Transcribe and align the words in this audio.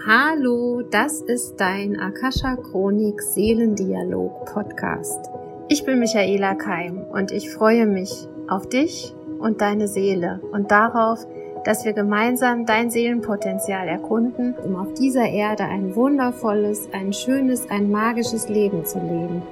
Hallo, 0.00 0.82
das 0.82 1.20
ist 1.20 1.60
dein 1.60 2.00
Akasha 2.00 2.56
Chronik 2.56 3.22
Seelendialog 3.22 4.46
Podcast. 4.46 5.30
Ich 5.68 5.84
bin 5.84 6.00
Michaela 6.00 6.56
Keim 6.56 7.04
und 7.12 7.30
ich 7.30 7.50
freue 7.50 7.86
mich 7.86 8.26
auf 8.48 8.68
dich 8.68 9.14
und 9.38 9.60
deine 9.60 9.86
Seele 9.86 10.40
und 10.50 10.72
darauf, 10.72 11.24
dass 11.64 11.84
wir 11.84 11.92
gemeinsam 11.92 12.66
dein 12.66 12.90
Seelenpotenzial 12.90 13.86
erkunden, 13.86 14.56
um 14.64 14.74
auf 14.74 14.92
dieser 14.94 15.28
Erde 15.28 15.64
ein 15.64 15.94
wundervolles, 15.94 16.88
ein 16.92 17.12
schönes, 17.12 17.70
ein 17.70 17.88
magisches 17.88 18.48
Leben 18.48 18.84
zu 18.84 18.98
leben. 18.98 19.42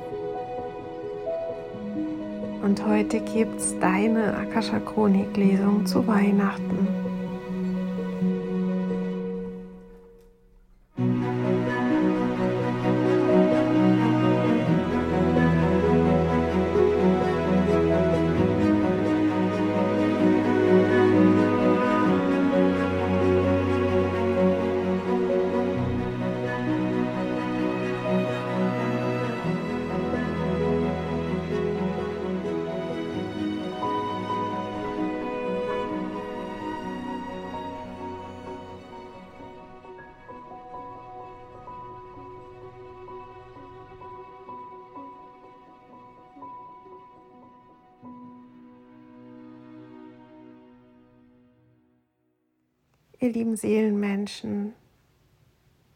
Und 2.64 2.84
heute 2.86 3.20
gibt's 3.20 3.78
deine 3.78 4.34
Akasha 4.34 4.80
Chronik 4.80 5.36
Lesung 5.36 5.86
zu 5.86 6.04
Weihnachten. 6.08 6.99
Ihr 53.22 53.32
lieben 53.32 53.54
Seelenmenschen, 53.54 54.72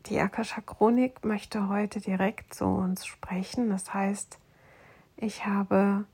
die 0.04 0.20
Akasha 0.20 0.60
Chronik 0.60 1.24
möchte 1.24 1.70
heute 1.70 1.98
direkt 1.98 2.52
zu 2.52 2.66
uns 2.66 3.06
sprechen. 3.06 3.70
Das 3.70 3.94
heißt, 3.94 4.38
ich 5.16 5.46
habe 5.46 6.04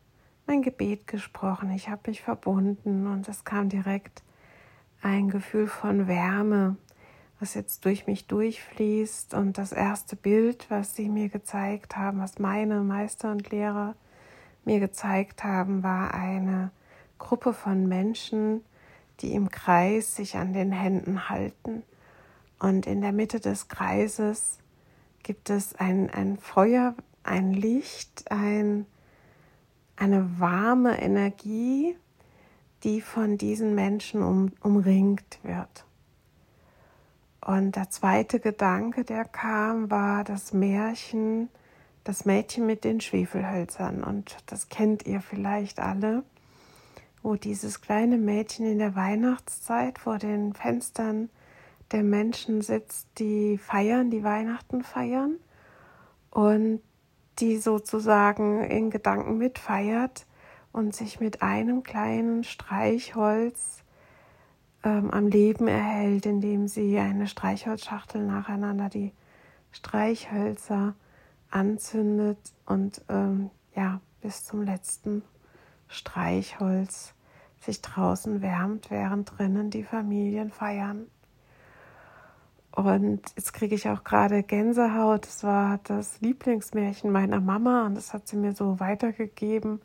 mein 0.46 0.62
Gebet 0.62 1.08
gesprochen, 1.08 1.72
ich 1.72 1.88
habe 1.88 2.02
mich 2.06 2.22
verbunden 2.22 3.08
und 3.08 3.28
es 3.28 3.44
kam 3.44 3.68
direkt 3.68 4.22
ein 5.02 5.30
Gefühl 5.30 5.66
von 5.66 6.06
Wärme, 6.06 6.76
was 7.40 7.54
jetzt 7.54 7.84
durch 7.86 8.06
mich 8.06 8.28
durchfließt. 8.28 9.34
Und 9.34 9.58
das 9.58 9.72
erste 9.72 10.14
Bild, 10.14 10.70
was 10.70 10.94
sie 10.94 11.08
mir 11.08 11.28
gezeigt 11.28 11.96
haben, 11.96 12.20
was 12.20 12.38
meine 12.38 12.82
Meister 12.82 13.32
und 13.32 13.50
Lehrer 13.50 13.96
mir 14.64 14.78
gezeigt 14.78 15.42
haben, 15.42 15.82
war 15.82 16.14
eine 16.14 16.70
Gruppe 17.18 17.52
von 17.52 17.88
Menschen, 17.88 18.62
die 19.22 19.34
im 19.34 19.50
Kreis 19.50 20.16
sich 20.16 20.36
an 20.36 20.52
den 20.52 20.72
Händen 20.72 21.28
halten. 21.28 21.82
Und 22.58 22.86
in 22.86 23.00
der 23.00 23.12
Mitte 23.12 23.40
des 23.40 23.68
Kreises 23.68 24.58
gibt 25.22 25.50
es 25.50 25.74
ein, 25.74 26.10
ein 26.10 26.38
Feuer, 26.38 26.94
ein 27.22 27.52
Licht, 27.52 28.30
ein, 28.30 28.86
eine 29.96 30.38
warme 30.38 31.00
Energie, 31.00 31.96
die 32.82 33.00
von 33.00 33.36
diesen 33.36 33.74
Menschen 33.74 34.22
um, 34.22 34.52
umringt 34.62 35.38
wird. 35.42 35.84
Und 37.44 37.76
der 37.76 37.90
zweite 37.90 38.40
Gedanke, 38.40 39.04
der 39.04 39.24
kam, 39.24 39.90
war 39.90 40.24
das 40.24 40.52
Märchen, 40.52 41.48
das 42.04 42.24
Mädchen 42.24 42.66
mit 42.66 42.84
den 42.84 43.00
Schwefelhölzern. 43.00 44.04
Und 44.04 44.36
das 44.46 44.68
kennt 44.68 45.06
ihr 45.06 45.20
vielleicht 45.20 45.78
alle 45.80 46.22
wo 47.22 47.34
dieses 47.36 47.80
kleine 47.80 48.16
Mädchen 48.16 48.66
in 48.66 48.78
der 48.78 48.96
Weihnachtszeit 48.96 49.98
vor 49.98 50.18
den 50.18 50.54
Fenstern 50.54 51.30
der 51.92 52.02
Menschen 52.02 52.62
sitzt, 52.62 53.08
die 53.18 53.58
feiern, 53.58 54.10
die 54.10 54.22
Weihnachten 54.22 54.82
feiern 54.82 55.36
und 56.30 56.80
die 57.38 57.56
sozusagen 57.56 58.62
in 58.64 58.90
Gedanken 58.90 59.38
mitfeiert 59.38 60.26
und 60.72 60.94
sich 60.94 61.20
mit 61.20 61.42
einem 61.42 61.82
kleinen 61.82 62.44
Streichholz 62.44 63.82
ähm, 64.84 65.10
am 65.10 65.26
Leben 65.26 65.66
erhält, 65.68 66.26
indem 66.26 66.68
sie 66.68 66.98
eine 66.98 67.26
Streichholzschachtel 67.26 68.24
nacheinander 68.24 68.88
die 68.88 69.12
Streichhölzer 69.72 70.94
anzündet 71.50 72.38
und 72.66 73.02
ähm, 73.08 73.50
ja 73.74 74.00
bis 74.20 74.44
zum 74.44 74.62
letzten 74.62 75.22
Streichholz 75.90 77.14
sich 77.60 77.82
draußen 77.82 78.40
wärmt, 78.40 78.90
während 78.90 79.36
drinnen 79.36 79.70
die 79.70 79.82
Familien 79.82 80.50
feiern. 80.50 81.06
Und 82.72 83.20
jetzt 83.36 83.52
kriege 83.52 83.74
ich 83.74 83.88
auch 83.88 84.04
gerade 84.04 84.44
Gänsehaut. 84.44 85.26
Das 85.26 85.42
war 85.42 85.80
das 85.84 86.20
Lieblingsmärchen 86.20 87.10
meiner 87.10 87.40
Mama 87.40 87.84
und 87.86 87.96
das 87.96 88.14
hat 88.14 88.28
sie 88.28 88.36
mir 88.36 88.54
so 88.54 88.78
weitergegeben. 88.78 89.82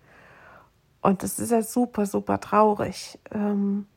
Und 1.02 1.24
es 1.24 1.40
ist 1.40 1.52
ja 1.52 1.64
super, 1.64 2.06
super 2.06 2.40
traurig, 2.40 3.20
ähm, 3.32 3.88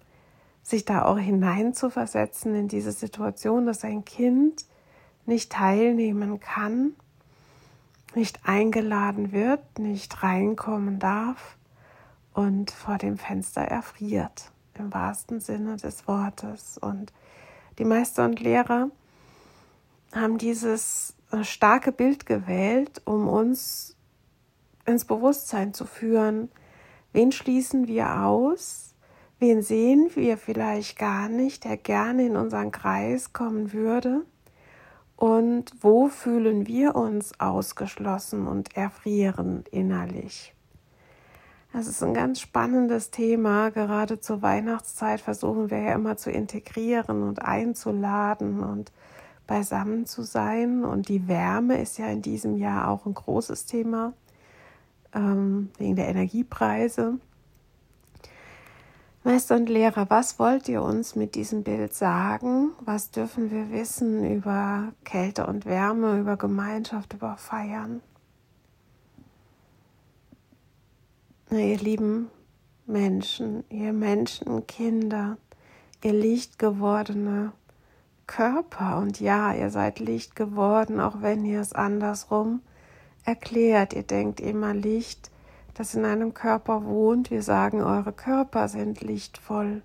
sich 0.63 0.85
da 0.85 1.05
auch 1.05 1.19
hineinzuversetzen 1.19 2.55
in 2.55 2.69
diese 2.69 2.93
Situation, 2.93 3.67
dass 3.67 3.85
ein 3.85 4.05
Kind 4.05 4.65
nicht 5.27 5.53
teilnehmen 5.53 6.41
kann, 6.41 6.95
nicht 8.15 8.41
eingeladen 8.49 9.33
wird, 9.33 9.79
nicht 9.79 10.23
reinkommen 10.23 10.99
darf 10.99 11.58
und 12.39 12.71
vor 12.71 12.99
dem 12.99 13.19
Fenster 13.19 13.63
erfriert, 13.63 14.53
im 14.75 14.95
wahrsten 14.95 15.41
Sinne 15.41 15.77
des 15.77 16.07
Wortes. 16.07 16.79
Und 16.79 17.13
die 17.81 17.85
Meister 17.85 18.25
und 18.25 18.39
Lehrer 18.39 18.93
haben 20.15 20.39
dieses 20.39 21.17
äh, 21.33 21.43
starke 21.43 21.91
Bild 21.91 22.27
gewählt, 22.27 23.03
um 23.07 23.27
uns 23.27 23.97
ins 24.87 25.05
Bewusstsein 25.05 25.75
zu 25.75 25.85
führen, 25.85 26.49
wen 27.13 27.33
schließen 27.33 27.89
wir 27.89 28.23
aus, 28.23 28.95
wen 29.41 29.61
sehen 29.61 30.09
wir 30.15 30.39
vielleicht 30.39 30.97
gar 30.97 31.29
nicht, 31.29 31.65
der 31.65 31.77
gerne 31.77 32.25
in 32.25 32.37
unseren 32.37 32.71
Kreis 32.71 33.33
kommen 33.33 33.73
würde 33.73 34.25
und 35.17 35.73
wo 35.81 36.07
fühlen 36.07 36.69
wir 36.69 36.95
uns 36.95 37.41
ausgeschlossen 37.41 38.47
und 38.47 38.77
erfrieren 38.77 39.65
innerlich. 39.73 40.55
Das 41.73 41.87
ist 41.87 42.03
ein 42.03 42.15
ganz 42.15 42.41
spannendes 42.41 43.11
Thema. 43.11 43.71
Gerade 43.71 44.21
zur 44.21 44.43
Weihnachtszeit 44.43 45.21
versuchen 45.21 45.71
wir 45.71 45.79
ja 45.79 45.95
immer 45.95 46.17
zu 46.17 46.31
integrieren 46.31 47.23
und 47.23 47.43
einzuladen 47.43 48.61
und 48.61 48.91
beisammen 49.47 50.07
zu 50.07 50.23
sein. 50.23 50.85
Und 50.85 51.09
die 51.09 51.29
Wärme 51.29 51.81
ist 51.81 51.99
ja 51.99 52.07
in 52.07 52.23
diesem 52.23 52.57
Jahr 52.57 52.89
auch 52.89 53.07
ein 53.07 53.15
großes 53.15 53.67
Thema 53.67 54.15
ähm, 55.15 55.71
wegen 55.79 55.97
der 55.97 56.09
Energiepreise. 56.09 57.19
Meister 59.25 59.57
und 59.57 59.69
Lehrer, 59.69 60.09
was 60.09 60.39
wollt 60.39 60.69
ihr 60.69 60.81
uns 60.81 61.15
mit 61.15 61.35
diesem 61.35 61.65
Bild 61.65 61.93
sagen? 61.93 62.71
Was 62.81 63.11
dürfen 63.11 63.51
wir 63.51 63.71
wissen 63.71 64.25
über 64.25 64.93
Kälte 65.05 65.47
und 65.47 65.67
Wärme, 65.67 66.19
über 66.19 66.37
Gemeinschaft, 66.37 67.13
über 67.13 67.37
Feiern? 67.37 68.01
Na, 71.51 71.61
ihr 71.61 71.79
lieben 71.79 72.31
Menschen, 72.85 73.65
ihr 73.71 73.95
Menschenkinder, 73.95 75.39
ihr 76.05 76.13
Licht 76.13 76.59
gewordene 76.59 77.53
Körper. 78.27 78.99
Und 78.99 79.19
ja, 79.19 79.55
ihr 79.55 79.71
seid 79.71 79.99
Licht 79.99 80.37
geworden, 80.37 81.01
auch 81.01 81.23
wenn 81.23 81.47
ihr 81.47 81.63
es 81.63 81.73
andersrum 81.73 82.61
erklärt. 83.25 83.95
Ihr 83.95 84.03
denkt 84.03 84.41
immer 84.41 84.75
Licht, 84.75 85.31
das 85.73 85.95
in 85.95 86.05
einem 86.05 86.35
Körper 86.35 86.85
wohnt. 86.85 87.31
Wir 87.31 87.43
sagen, 87.43 87.83
eure 87.83 88.13
Körper 88.13 88.69
sind 88.69 89.01
lichtvoll. 89.01 89.81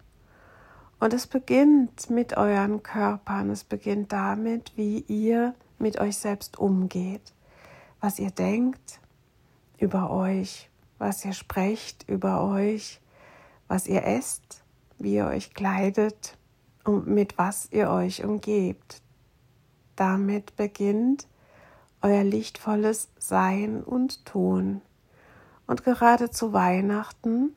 Und 1.00 1.14
es 1.14 1.28
beginnt 1.28 2.10
mit 2.10 2.36
euren 2.36 2.84
Körpern. 2.84 3.50
Es 3.50 3.64
beginnt 3.64 4.12
damit, 4.12 4.74
wie 4.76 5.00
ihr 5.08 5.56
mit 5.80 5.98
euch 6.02 6.18
selbst 6.18 6.60
umgeht. 6.60 7.32
Was 8.02 8.20
ihr 8.20 8.32
denkt 8.32 9.00
über 9.78 10.10
euch, 10.10 10.70
was 10.98 11.24
ihr 11.26 11.34
sprecht 11.34 12.08
über 12.10 12.44
euch, 12.44 13.02
was 13.68 13.88
ihr 13.88 14.06
esst, 14.06 14.64
wie 15.00 15.16
ihr 15.16 15.28
euch 15.28 15.54
kleidet 15.54 16.38
und 16.84 17.08
mit 17.08 17.38
was 17.38 17.68
ihr 17.72 17.90
euch 17.90 18.24
umgebt. 18.24 19.02
Damit 19.96 20.56
beginnt 20.56 21.28
euer 22.02 22.24
lichtvolles 22.24 23.10
Sein 23.18 23.84
und 23.84 24.26
Tun. 24.26 24.82
Und 25.68 25.84
gerade 25.84 26.30
zu 26.30 26.52
Weihnachten 26.54 27.56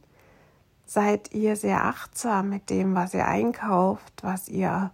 seid 0.86 1.32
ihr 1.32 1.56
sehr 1.56 1.84
achtsam 1.84 2.48
mit 2.48 2.70
dem, 2.70 2.94
was 2.94 3.12
ihr 3.12 3.26
einkauft, 3.26 4.22
was 4.22 4.48
ihr 4.48 4.92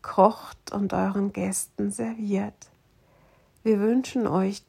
kocht 0.00 0.72
und 0.72 0.92
euren 0.92 1.32
Gästen 1.32 1.90
serviert. 1.90 2.70
Wir 3.62 3.80
wünschen 3.80 4.26
euch 4.26 4.62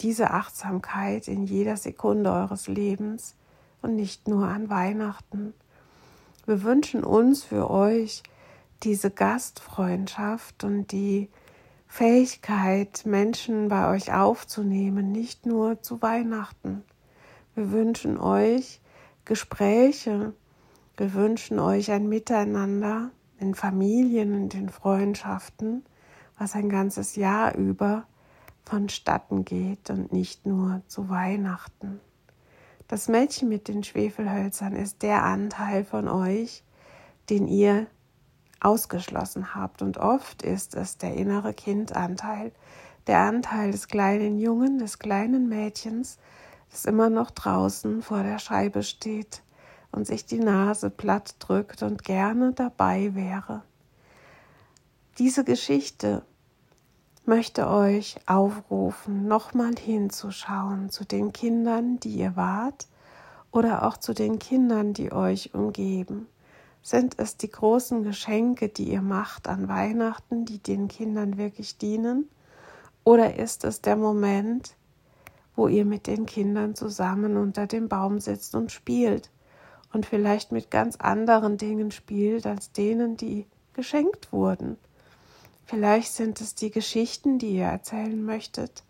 diese 0.00 0.30
Achtsamkeit 0.30 1.28
in 1.28 1.44
jeder 1.44 1.76
Sekunde 1.76 2.30
eures 2.30 2.68
Lebens 2.68 3.34
und 3.82 3.96
nicht 3.96 4.28
nur 4.28 4.46
an 4.48 4.70
Weihnachten. 4.70 5.54
Wir 6.46 6.62
wünschen 6.62 7.04
uns 7.04 7.44
für 7.44 7.70
euch 7.70 8.22
diese 8.82 9.10
Gastfreundschaft 9.10 10.64
und 10.64 10.92
die 10.92 11.28
Fähigkeit, 11.88 13.02
Menschen 13.06 13.68
bei 13.68 13.90
euch 13.90 14.12
aufzunehmen, 14.12 15.10
nicht 15.10 15.46
nur 15.46 15.82
zu 15.82 16.00
Weihnachten. 16.00 16.84
Wir 17.54 17.70
wünschen 17.72 18.18
euch 18.18 18.80
Gespräche, 19.24 20.32
wir 20.96 21.14
wünschen 21.14 21.58
euch 21.58 21.90
ein 21.90 22.08
Miteinander 22.08 23.10
in 23.40 23.54
Familien 23.54 24.34
und 24.34 24.54
in 24.54 24.68
Freundschaften, 24.68 25.84
was 26.38 26.54
ein 26.54 26.68
ganzes 26.68 27.16
Jahr 27.16 27.54
über 27.56 28.06
vonstatten 28.68 29.44
geht 29.44 29.90
und 29.90 30.12
nicht 30.12 30.46
nur 30.46 30.82
zu 30.86 31.08
Weihnachten. 31.08 32.00
Das 32.86 33.08
Mädchen 33.08 33.48
mit 33.48 33.68
den 33.68 33.82
Schwefelhölzern 33.82 34.74
ist 34.74 35.02
der 35.02 35.24
Anteil 35.24 35.84
von 35.84 36.08
euch, 36.08 36.62
den 37.30 37.48
ihr 37.48 37.86
ausgeschlossen 38.60 39.54
habt. 39.54 39.82
Und 39.82 39.98
oft 39.98 40.42
ist 40.42 40.74
es 40.74 40.98
der 40.98 41.14
innere 41.14 41.54
Kindanteil, 41.54 42.52
der 43.06 43.20
Anteil 43.20 43.70
des 43.70 43.88
kleinen 43.88 44.38
Jungen, 44.38 44.78
des 44.78 44.98
kleinen 44.98 45.48
Mädchens, 45.48 46.18
das 46.70 46.84
immer 46.84 47.08
noch 47.08 47.30
draußen 47.30 48.02
vor 48.02 48.22
der 48.22 48.38
Scheibe 48.38 48.82
steht 48.82 49.42
und 49.92 50.06
sich 50.06 50.26
die 50.26 50.40
Nase 50.40 50.90
platt 50.90 51.36
drückt 51.38 51.82
und 51.82 52.04
gerne 52.04 52.52
dabei 52.52 53.14
wäre. 53.14 53.62
Diese 55.18 55.44
Geschichte 55.44 56.22
möchte 57.28 57.68
euch 57.68 58.16
aufrufen, 58.26 59.28
nochmal 59.28 59.74
hinzuschauen 59.78 60.88
zu 60.88 61.04
den 61.04 61.32
Kindern, 61.32 62.00
die 62.00 62.14
ihr 62.14 62.36
wart, 62.36 62.88
oder 63.52 63.86
auch 63.86 63.98
zu 63.98 64.14
den 64.14 64.38
Kindern, 64.38 64.94
die 64.94 65.12
euch 65.12 65.54
umgeben. 65.54 66.26
Sind 66.82 67.18
es 67.18 67.36
die 67.36 67.50
großen 67.50 68.02
Geschenke, 68.02 68.70
die 68.70 68.90
ihr 68.90 69.02
macht 69.02 69.46
an 69.46 69.68
Weihnachten, 69.68 70.46
die 70.46 70.58
den 70.58 70.88
Kindern 70.88 71.36
wirklich 71.36 71.76
dienen? 71.76 72.30
Oder 73.04 73.36
ist 73.36 73.62
es 73.64 73.82
der 73.82 73.96
Moment, 73.96 74.74
wo 75.54 75.68
ihr 75.68 75.84
mit 75.84 76.06
den 76.06 76.24
Kindern 76.24 76.74
zusammen 76.74 77.36
unter 77.36 77.66
dem 77.66 77.90
Baum 77.90 78.20
sitzt 78.20 78.54
und 78.54 78.72
spielt 78.72 79.30
und 79.92 80.06
vielleicht 80.06 80.50
mit 80.50 80.70
ganz 80.70 80.96
anderen 80.96 81.58
Dingen 81.58 81.90
spielt 81.90 82.46
als 82.46 82.72
denen, 82.72 83.18
die 83.18 83.46
geschenkt 83.74 84.32
wurden? 84.32 84.78
Vielleicht 85.68 86.14
sind 86.14 86.40
es 86.40 86.54
die 86.54 86.70
Geschichten, 86.70 87.38
die 87.38 87.56
ihr 87.56 87.66
erzählen 87.66 88.24
möchtet, 88.24 88.84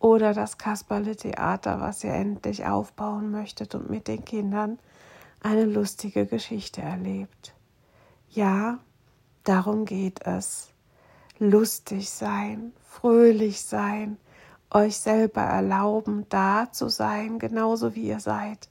oder 0.00 0.34
das 0.34 0.58
Kasperle-Theater, 0.58 1.80
was 1.80 2.02
ihr 2.02 2.12
endlich 2.12 2.66
aufbauen 2.66 3.30
möchtet 3.30 3.76
und 3.76 3.88
mit 3.88 4.08
den 4.08 4.24
Kindern 4.24 4.80
eine 5.40 5.66
lustige 5.66 6.26
Geschichte 6.26 6.82
erlebt. 6.82 7.54
Ja, 8.28 8.80
darum 9.44 9.84
geht 9.84 10.26
es. 10.26 10.70
Lustig 11.38 12.10
sein, 12.10 12.72
fröhlich 12.82 13.62
sein, 13.62 14.16
euch 14.72 14.96
selber 14.96 15.42
erlauben, 15.42 16.26
da 16.28 16.72
zu 16.72 16.88
sein, 16.88 17.38
genauso 17.38 17.94
wie 17.94 18.08
ihr 18.08 18.20
seid. 18.20 18.68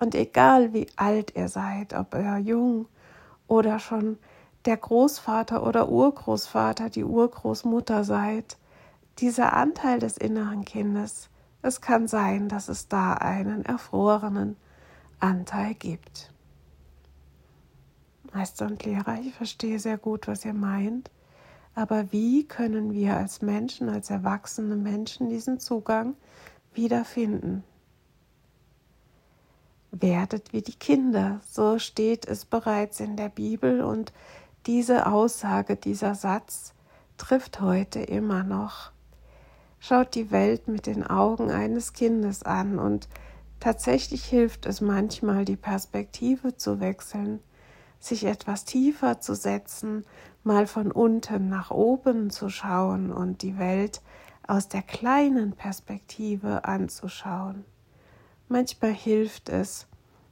Und 0.00 0.16
egal 0.16 0.72
wie 0.72 0.88
alt 0.96 1.36
ihr 1.36 1.48
seid, 1.48 1.94
ob 1.94 2.14
ihr 2.14 2.38
jung 2.38 2.86
oder 3.46 3.78
schon 3.78 4.18
der 4.64 4.76
Großvater 4.76 5.66
oder 5.66 5.88
Urgroßvater, 5.88 6.90
die 6.90 7.04
Urgroßmutter 7.04 8.04
seid, 8.04 8.58
dieser 9.18 9.52
Anteil 9.54 9.98
des 9.98 10.16
inneren 10.16 10.64
Kindes, 10.64 11.30
es 11.62 11.80
kann 11.80 12.08
sein, 12.08 12.48
dass 12.48 12.68
es 12.68 12.88
da 12.88 13.14
einen 13.14 13.64
erfrorenen, 13.64 14.56
Anteil 15.18 15.74
gibt. 15.74 16.32
Meister 18.32 18.66
und 18.66 18.84
Lehrer, 18.84 19.18
ich 19.20 19.34
verstehe 19.34 19.78
sehr 19.78 19.98
gut, 19.98 20.28
was 20.28 20.44
ihr 20.44 20.54
meint, 20.54 21.10
aber 21.74 22.10
wie 22.12 22.46
können 22.46 22.92
wir 22.92 23.16
als 23.16 23.42
Menschen, 23.42 23.88
als 23.88 24.08
erwachsene 24.10 24.76
Menschen 24.76 25.28
diesen 25.28 25.60
Zugang 25.60 26.14
wiederfinden? 26.72 27.64
Werdet 29.90 30.52
wie 30.52 30.62
die 30.62 30.74
Kinder, 30.76 31.40
so 31.46 31.78
steht 31.78 32.26
es 32.26 32.44
bereits 32.44 33.00
in 33.00 33.16
der 33.16 33.28
Bibel 33.28 33.82
und 33.82 34.12
diese 34.66 35.06
Aussage, 35.06 35.76
dieser 35.76 36.14
Satz 36.14 36.74
trifft 37.18 37.60
heute 37.60 38.00
immer 38.00 38.42
noch. 38.42 38.92
Schaut 39.78 40.14
die 40.14 40.30
Welt 40.30 40.68
mit 40.68 40.86
den 40.86 41.06
Augen 41.06 41.50
eines 41.50 41.92
Kindes 41.92 42.42
an 42.42 42.78
und 42.78 43.08
Tatsächlich 43.60 44.24
hilft 44.24 44.64
es 44.64 44.80
manchmal, 44.80 45.44
die 45.44 45.56
Perspektive 45.56 46.56
zu 46.56 46.80
wechseln, 46.80 47.40
sich 47.98 48.24
etwas 48.24 48.64
tiefer 48.64 49.20
zu 49.20 49.34
setzen, 49.34 50.06
mal 50.42 50.66
von 50.66 50.90
unten 50.90 51.50
nach 51.50 51.70
oben 51.70 52.30
zu 52.30 52.48
schauen 52.48 53.12
und 53.12 53.42
die 53.42 53.58
Welt 53.58 54.00
aus 54.46 54.68
der 54.68 54.80
kleinen 54.80 55.52
Perspektive 55.52 56.64
anzuschauen. 56.64 57.66
Manchmal 58.48 58.92
hilft 58.92 59.50
es, 59.50 59.86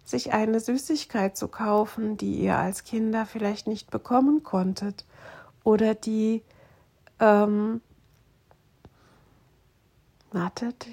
sich 0.09 0.33
eine 0.33 0.59
Süßigkeit 0.59 1.37
zu 1.37 1.49
kaufen, 1.49 2.17
die 2.17 2.37
ihr 2.37 2.57
als 2.57 2.85
Kinder 2.85 3.27
vielleicht 3.27 3.67
nicht 3.67 3.91
bekommen 3.91 4.43
konntet 4.43 5.05
oder 5.65 5.95
die 5.95 6.43
ähm, 7.21 7.83
wartet, 10.33 10.87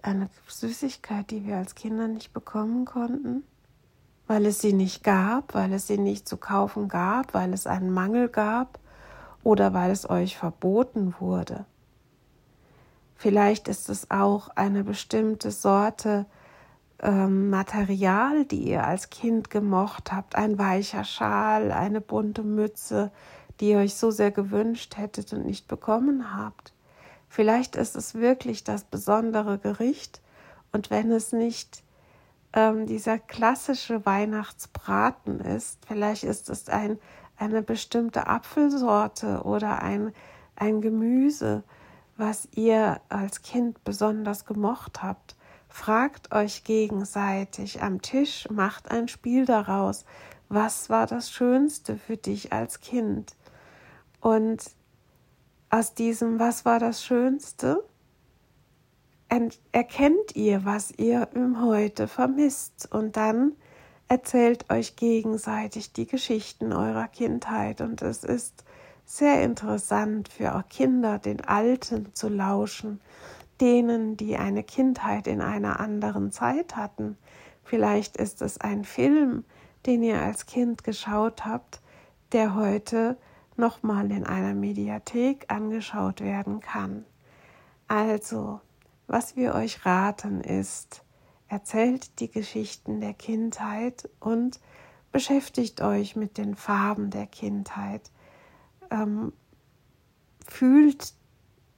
eine 0.00 0.28
Süßigkeit, 0.46 1.30
die 1.30 1.44
wir 1.44 1.56
als 1.56 1.74
Kinder 1.74 2.06
nicht 2.06 2.32
bekommen 2.32 2.84
konnten, 2.84 3.42
weil 4.28 4.46
es 4.46 4.60
sie 4.60 4.72
nicht 4.72 5.02
gab, 5.02 5.54
weil 5.54 5.72
es 5.72 5.88
sie 5.88 5.98
nicht 5.98 6.28
zu 6.28 6.36
kaufen 6.36 6.88
gab, 6.88 7.34
weil 7.34 7.52
es 7.52 7.66
einen 7.66 7.90
Mangel 7.90 8.28
gab 8.28 8.78
oder 9.42 9.74
weil 9.74 9.90
es 9.90 10.08
euch 10.08 10.36
verboten 10.36 11.14
wurde. 11.18 11.64
Vielleicht 13.16 13.66
ist 13.66 13.88
es 13.88 14.08
auch 14.10 14.50
eine 14.50 14.84
bestimmte 14.84 15.50
Sorte 15.50 16.26
ähm, 17.02 17.50
Material, 17.50 18.44
die 18.44 18.68
ihr 18.68 18.86
als 18.86 19.10
Kind 19.10 19.50
gemocht 19.50 20.12
habt, 20.12 20.34
ein 20.34 20.58
weicher 20.58 21.04
Schal, 21.04 21.72
eine 21.72 22.00
bunte 22.00 22.42
Mütze, 22.42 23.10
die 23.60 23.70
ihr 23.70 23.78
euch 23.78 23.94
so 23.94 24.10
sehr 24.10 24.30
gewünscht 24.30 24.96
hättet 24.96 25.32
und 25.32 25.46
nicht 25.46 25.68
bekommen 25.68 26.36
habt. 26.36 26.72
Vielleicht 27.28 27.76
ist 27.76 27.96
es 27.96 28.14
wirklich 28.14 28.64
das 28.64 28.84
besondere 28.84 29.58
Gericht 29.58 30.20
und 30.72 30.90
wenn 30.90 31.10
es 31.10 31.32
nicht 31.32 31.82
ähm, 32.52 32.86
dieser 32.86 33.18
klassische 33.18 34.06
Weihnachtsbraten 34.06 35.40
ist, 35.40 35.78
vielleicht 35.86 36.24
ist 36.24 36.48
es 36.48 36.68
ein, 36.68 36.98
eine 37.36 37.62
bestimmte 37.62 38.26
Apfelsorte 38.26 39.42
oder 39.42 39.82
ein, 39.82 40.12
ein 40.56 40.80
Gemüse, 40.80 41.62
was 42.16 42.48
ihr 42.52 43.00
als 43.10 43.42
Kind 43.42 43.84
besonders 43.84 44.46
gemocht 44.46 45.02
habt. 45.02 45.35
Fragt 45.76 46.32
euch 46.32 46.64
gegenseitig 46.64 47.82
am 47.82 48.00
Tisch, 48.00 48.48
macht 48.50 48.90
ein 48.90 49.08
Spiel 49.08 49.44
daraus. 49.44 50.06
Was 50.48 50.88
war 50.88 51.06
das 51.06 51.30
Schönste 51.30 51.98
für 51.98 52.16
dich 52.16 52.50
als 52.50 52.80
Kind? 52.80 53.36
Und 54.22 54.64
aus 55.68 55.92
diesem 55.92 56.40
Was 56.40 56.64
war 56.64 56.80
das 56.80 57.04
Schönste? 57.04 57.84
Erkennt 59.70 60.34
ihr, 60.34 60.64
was 60.64 60.92
ihr 60.92 61.28
im 61.34 61.60
Heute 61.62 62.08
vermisst 62.08 62.88
und 62.90 63.18
dann 63.18 63.52
erzählt 64.08 64.70
euch 64.70 64.96
gegenseitig 64.96 65.92
die 65.92 66.06
Geschichten 66.06 66.72
eurer 66.72 67.06
Kindheit 67.06 67.82
und 67.82 68.00
es 68.00 68.24
ist 68.24 68.64
sehr 69.04 69.42
interessant 69.42 70.30
für 70.30 70.64
Kinder, 70.70 71.18
den 71.18 71.44
Alten 71.44 72.14
zu 72.14 72.30
lauschen, 72.30 73.00
denen, 73.60 74.16
die 74.16 74.36
eine 74.36 74.62
Kindheit 74.62 75.26
in 75.26 75.40
einer 75.40 75.80
anderen 75.80 76.30
Zeit 76.30 76.76
hatten. 76.76 77.16
Vielleicht 77.64 78.16
ist 78.16 78.42
es 78.42 78.58
ein 78.60 78.84
Film, 78.84 79.44
den 79.86 80.02
ihr 80.02 80.20
als 80.20 80.46
Kind 80.46 80.84
geschaut 80.84 81.44
habt, 81.44 81.80
der 82.32 82.54
heute 82.54 83.16
nochmal 83.56 84.10
in 84.10 84.24
einer 84.24 84.54
Mediathek 84.54 85.46
angeschaut 85.48 86.20
werden 86.20 86.60
kann. 86.60 87.04
Also, 87.88 88.60
was 89.06 89.36
wir 89.36 89.54
euch 89.54 89.86
raten 89.86 90.40
ist, 90.40 91.02
erzählt 91.48 92.20
die 92.20 92.30
Geschichten 92.30 93.00
der 93.00 93.14
Kindheit 93.14 94.08
und 94.20 94.60
beschäftigt 95.12 95.80
euch 95.80 96.16
mit 96.16 96.38
den 96.38 96.56
Farben 96.56 97.10
der 97.10 97.26
Kindheit. 97.26 98.10
Ähm, 98.90 99.32
fühlt 100.46 101.14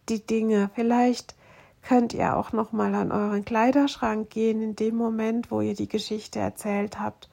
die 0.08 0.26
Dinge. 0.26 0.70
Vielleicht 0.74 1.36
könnt 1.82 2.14
ihr 2.14 2.36
auch 2.36 2.52
noch 2.52 2.72
mal 2.72 2.94
an 2.94 3.12
euren 3.12 3.44
Kleiderschrank 3.44 4.30
gehen 4.30 4.62
in 4.62 4.76
dem 4.76 4.96
Moment, 4.96 5.50
wo 5.50 5.60
ihr 5.60 5.74
die 5.74 5.88
Geschichte 5.88 6.38
erzählt 6.38 7.00
habt 7.00 7.28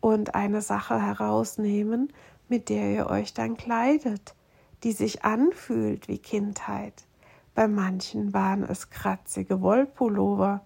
und 0.00 0.34
eine 0.34 0.60
Sache 0.60 1.00
herausnehmen 1.00 2.12
mit 2.48 2.68
der 2.68 2.92
ihr 2.92 3.06
euch 3.10 3.34
dann 3.34 3.56
kleidet. 3.56 4.34
die 4.82 4.92
sich 4.92 5.24
anfühlt 5.24 6.06
wie 6.06 6.18
Kindheit. 6.18 7.06
Bei 7.54 7.66
manchen 7.66 8.34
waren 8.34 8.62
es 8.62 8.90
kratzige 8.90 9.62
Wollpullover, 9.62 10.60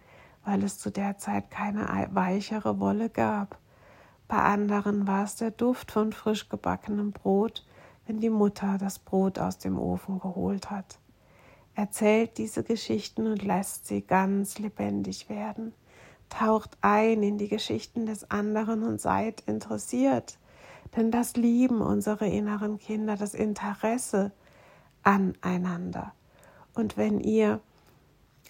weil 0.45 0.65
es 0.65 0.79
zu 0.79 0.91
der 0.91 1.17
Zeit 1.17 1.51
keine 1.51 2.09
weichere 2.13 2.81
Wolle 2.81 3.09
gab. 3.09 3.57
Bei 4.27 4.39
anderen 4.39 5.07
war 5.07 5.25
es 5.25 5.37
der 5.37 5.53
Duft 5.53 5.93
von 5.93 6.13
frisch 6.13 6.49
gebackenem 6.49 7.13
Brot, 7.13 7.65
wenn 8.07 8.19
die 8.19 8.31
Mutter 8.31 8.79
das 8.79 8.99
Brot 8.99 9.39
aus 9.39 9.59
dem 9.59 9.79
Ofen 9.79 10.19
geholt 10.19 10.71
hat. 10.71 10.99
Erzählt 11.75 12.39
diese 12.39 12.63
Geschichten 12.63 13.27
und 13.27 13.43
lässt 13.43 13.87
sie 13.87 14.03
ganz 14.03 14.59
lebendig 14.59 15.29
werden. 15.29 15.73
Taucht 16.29 16.77
ein 16.81 17.23
in 17.23 17.39
die 17.39 17.49
Geschichten 17.49 18.07
des 18.07 18.31
anderen 18.31 18.83
und 18.83 19.01
seid 19.01 19.43
interessiert. 19.47 20.39
Denn 20.97 21.11
das 21.11 21.37
lieben 21.37 21.81
unsere 21.81 22.27
inneren 22.27 22.79
Kinder, 22.79 23.17
das 23.17 23.35
Interesse 23.35 24.33
aneinander. 25.03 26.13
Und 26.75 26.97
wenn 26.97 27.21
ihr 27.21 27.61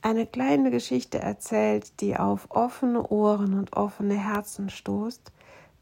eine 0.03 0.27
kleine 0.27 0.71
Geschichte 0.71 1.19
erzählt, 1.19 2.01
die 2.01 2.17
auf 2.17 2.51
offene 2.51 3.07
Ohren 3.09 3.55
und 3.55 3.75
offene 3.75 4.15
Herzen 4.15 4.71
stoßt, 4.71 5.33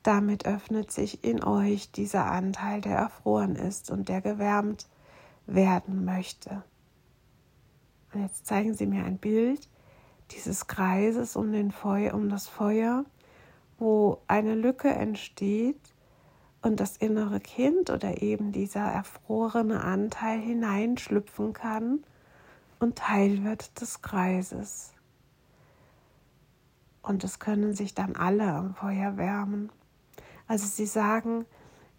damit 0.02 0.46
öffnet 0.46 0.90
sich 0.90 1.24
in 1.24 1.42
euch 1.44 1.92
dieser 1.92 2.30
Anteil, 2.30 2.80
der 2.80 2.96
erfroren 2.96 3.56
ist 3.56 3.90
und 3.90 4.08
der 4.08 4.20
gewärmt 4.20 4.86
werden 5.46 6.04
möchte. 6.04 6.62
Und 8.12 8.22
jetzt 8.22 8.46
zeigen 8.46 8.74
Sie 8.74 8.86
mir 8.86 9.04
ein 9.04 9.18
Bild 9.18 9.68
dieses 10.30 10.66
Kreises 10.66 11.36
um, 11.36 11.52
den 11.52 11.70
Feuer, 11.70 12.14
um 12.14 12.28
das 12.28 12.48
Feuer, 12.48 13.04
wo 13.78 14.22
eine 14.26 14.54
Lücke 14.54 14.88
entsteht 14.88 15.94
und 16.62 16.80
das 16.80 16.96
innere 16.96 17.40
Kind 17.40 17.90
oder 17.90 18.22
eben 18.22 18.52
dieser 18.52 18.80
erfrorene 18.80 19.82
Anteil 19.82 20.38
hineinschlüpfen 20.38 21.52
kann 21.52 22.04
und 22.80 22.98
Teil 22.98 23.44
wird 23.44 23.80
des 23.80 24.02
Kreises. 24.02 24.92
Und 27.02 27.24
es 27.24 27.38
können 27.38 27.74
sich 27.74 27.94
dann 27.94 28.16
alle 28.16 28.52
am 28.52 28.74
Feuer 28.74 29.16
wärmen. 29.16 29.70
Also 30.46 30.66
sie 30.66 30.86
sagen, 30.86 31.46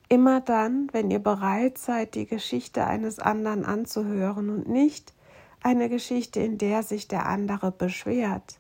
immer 0.08 0.42
dann, 0.42 0.90
wenn 0.92 1.10
ihr 1.10 1.20
bereit 1.20 1.78
seid, 1.78 2.16
die 2.16 2.26
Geschichte 2.26 2.86
eines 2.86 3.20
anderen 3.20 3.66
anzuhören 3.66 4.50
und 4.50 4.68
nicht 4.68 5.14
eine 5.62 5.90
Geschichte, 5.90 6.40
in 6.40 6.58
der 6.58 6.84
sich 6.84 7.08
der 7.08 7.26
andere 7.26 7.72
beschwert, 7.72 8.60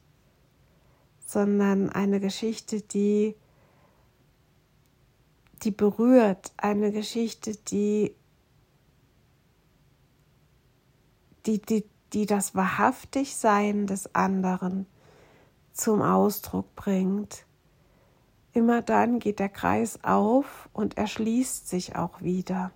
sondern 1.25 1.89
eine 1.89 2.19
Geschichte, 2.19 2.81
die 2.81 3.35
die 5.63 5.71
berührt, 5.71 6.53
eine 6.57 6.91
Geschichte, 6.91 7.55
die 7.55 8.15
die, 11.45 11.61
die, 11.61 11.85
die 12.13 12.25
das 12.25 12.55
Wahrhaftigsein 12.55 13.87
des 13.87 14.13
anderen 14.13 14.85
zum 15.73 16.01
Ausdruck 16.01 16.75
bringt. 16.75 17.45
Immer 18.53 18.81
dann 18.81 19.19
geht 19.19 19.39
der 19.39 19.49
Kreis 19.49 20.03
auf 20.03 20.69
und 20.73 20.97
erschließt 20.97 21.67
sich 21.69 21.95
auch 21.95 22.21
wieder. 22.21 22.71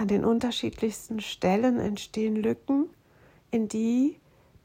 An 0.00 0.08
den 0.08 0.24
unterschiedlichsten 0.24 1.20
Stellen 1.20 1.78
entstehen 1.78 2.34
Lücken, 2.34 2.88
in 3.50 3.68
die 3.68 4.18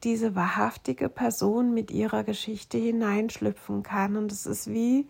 diese 0.06 0.34
wahrhaftige 0.34 1.10
Person 1.10 1.74
mit 1.74 1.92
ihrer 1.92 2.24
Geschichte 2.24 2.77
hineinschlüpfen 2.77 3.84
kann. 3.84 4.15
Und 4.15 4.32
es 4.32 4.46
ist 4.46 4.70
wie 4.70 5.10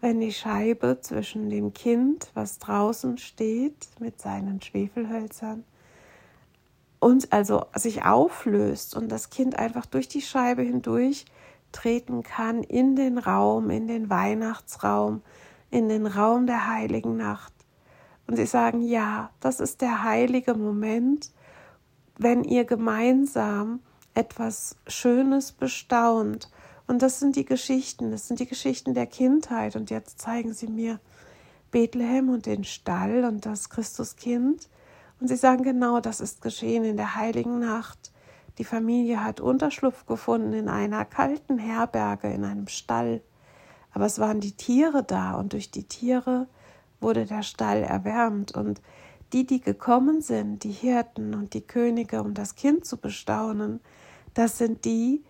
wenn 0.00 0.20
die 0.20 0.32
Scheibe 0.32 1.00
zwischen 1.02 1.50
dem 1.50 1.74
Kind, 1.74 2.30
was 2.32 2.58
draußen 2.58 3.18
steht 3.18 3.88
mit 4.00 4.18
seinen 4.18 4.62
Schwefelhölzern, 4.62 5.64
und 6.98 7.30
also 7.34 7.66
sich 7.74 8.06
auflöst 8.06 8.96
und 8.96 9.12
das 9.12 9.28
Kind 9.28 9.58
einfach 9.58 9.84
durch 9.84 10.08
die 10.08 10.22
Scheibe 10.22 10.62
hindurch 10.62 11.26
treten 11.72 12.22
kann 12.22 12.62
in 12.62 12.96
den 12.96 13.18
Raum, 13.18 13.68
in 13.68 13.86
den 13.86 14.08
Weihnachtsraum, 14.08 15.20
in 15.70 15.90
den 15.90 16.06
Raum 16.06 16.46
der 16.46 16.68
heiligen 16.68 17.18
Nacht. 17.18 17.52
Und 18.28 18.36
sie 18.36 18.46
sagen, 18.46 18.82
ja, 18.82 19.30
das 19.40 19.58
ist 19.58 19.80
der 19.80 20.04
heilige 20.04 20.54
Moment, 20.54 21.32
wenn 22.18 22.44
ihr 22.44 22.64
gemeinsam 22.66 23.80
etwas 24.12 24.76
Schönes 24.86 25.52
bestaunt. 25.52 26.50
Und 26.86 27.00
das 27.00 27.20
sind 27.20 27.36
die 27.36 27.46
Geschichten, 27.46 28.10
das 28.10 28.28
sind 28.28 28.38
die 28.38 28.46
Geschichten 28.46 28.92
der 28.92 29.06
Kindheit. 29.06 29.76
Und 29.76 29.90
jetzt 29.90 30.20
zeigen 30.20 30.52
sie 30.52 30.66
mir 30.66 31.00
Bethlehem 31.70 32.28
und 32.28 32.44
den 32.44 32.64
Stall 32.64 33.24
und 33.24 33.46
das 33.46 33.70
Christuskind. 33.70 34.68
Und 35.20 35.28
sie 35.28 35.36
sagen 35.36 35.62
genau, 35.62 36.00
das 36.00 36.20
ist 36.20 36.42
geschehen 36.42 36.84
in 36.84 36.98
der 36.98 37.16
heiligen 37.16 37.58
Nacht. 37.60 38.12
Die 38.58 38.64
Familie 38.64 39.24
hat 39.24 39.40
Unterschlupf 39.40 40.04
gefunden 40.04 40.52
in 40.52 40.68
einer 40.68 41.06
kalten 41.06 41.58
Herberge, 41.58 42.28
in 42.28 42.44
einem 42.44 42.68
Stall. 42.68 43.22
Aber 43.92 44.04
es 44.04 44.18
waren 44.18 44.40
die 44.40 44.52
Tiere 44.52 45.02
da 45.02 45.34
und 45.34 45.54
durch 45.54 45.70
die 45.70 45.84
Tiere 45.84 46.46
wurde 47.00 47.26
der 47.26 47.42
Stall 47.42 47.82
erwärmt. 47.82 48.54
Und 48.54 48.80
die, 49.32 49.46
die 49.46 49.60
gekommen 49.60 50.20
sind, 50.20 50.64
die 50.64 50.72
Hirten 50.72 51.34
und 51.34 51.54
die 51.54 51.66
Könige, 51.66 52.22
um 52.22 52.34
das 52.34 52.54
Kind 52.54 52.84
zu 52.84 52.96
bestaunen, 52.96 53.80
das 54.34 54.58
sind 54.58 54.84
die, 54.84 55.22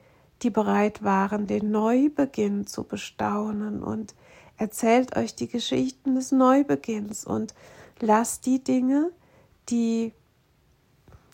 die 0.42 0.50
bereit 0.50 1.02
waren, 1.02 1.46
den 1.46 1.70
Neubeginn 1.70 2.66
zu 2.66 2.84
bestaunen. 2.84 3.82
Und 3.82 4.14
erzählt 4.56 5.16
euch 5.16 5.34
die 5.34 5.48
Geschichten 5.48 6.14
des 6.14 6.32
Neubeginns 6.32 7.24
und 7.24 7.54
lasst 8.00 8.46
die 8.46 8.62
Dinge, 8.62 9.10
die 9.68 10.12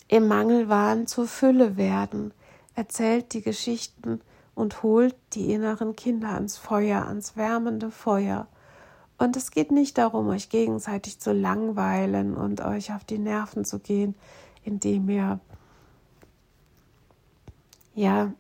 im 0.09 0.29
Mangel 0.29 0.69
waren, 0.69 1.07
zur 1.07 1.27
Fülle 1.27 1.77
werden, 1.77 2.33
erzählt 2.75 3.33
die 3.33 3.43
Geschichten 3.43 4.21
und 4.55 4.83
holt 4.83 5.17
die 5.33 5.53
inneren 5.53 5.97
Kinder 5.97 6.31
ans 6.31 6.57
Feuer, 6.57 7.07
ans 7.07 7.37
wärmende 7.37 7.91
Feuer 7.91 8.47
und 9.19 9.37
es 9.37 9.51
geht 9.51 9.71
nicht 9.71 9.99
darum, 9.99 10.29
euch 10.29 10.49
gegenseitig 10.49 11.21
zu 11.21 11.33
langweilen 11.33 12.37
und 12.37 12.61
euch 12.61 12.93
auf 12.93 13.05
die 13.05 13.19
Nerven 13.19 13.65
zu 13.65 13.79
gehen, 13.79 14.15
indem 14.65 15.09
ihr, 15.09 15.41
ja, 17.95 18.33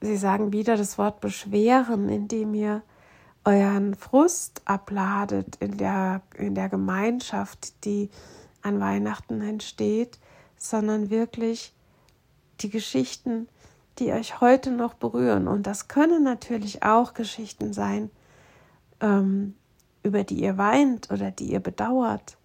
sie 0.00 0.16
sagen 0.16 0.52
wieder 0.52 0.76
das 0.76 0.96
Wort 0.96 1.20
beschweren, 1.20 2.08
indem 2.08 2.54
ihr 2.54 2.82
euren 3.44 3.94
Frust 3.94 4.62
abladet 4.64 5.56
in 5.56 5.76
der, 5.76 6.22
in 6.36 6.54
der 6.54 6.68
Gemeinschaft, 6.68 7.84
die 7.84 8.10
an 8.62 8.80
Weihnachten 8.80 9.40
entsteht, 9.40 10.18
sondern 10.56 11.10
wirklich 11.10 11.74
die 12.60 12.70
Geschichten, 12.70 13.48
die 13.98 14.12
euch 14.12 14.40
heute 14.40 14.70
noch 14.70 14.94
berühren. 14.94 15.46
Und 15.48 15.66
das 15.66 15.88
können 15.88 16.24
natürlich 16.24 16.82
auch 16.82 17.14
Geschichten 17.14 17.72
sein, 17.72 18.10
ähm, 19.00 19.54
über 20.08 20.24
die 20.24 20.40
ihr 20.40 20.56
weint 20.56 21.10
oder 21.10 21.30
die 21.30 21.52
ihr 21.52 21.60
bedauert. 21.60 22.38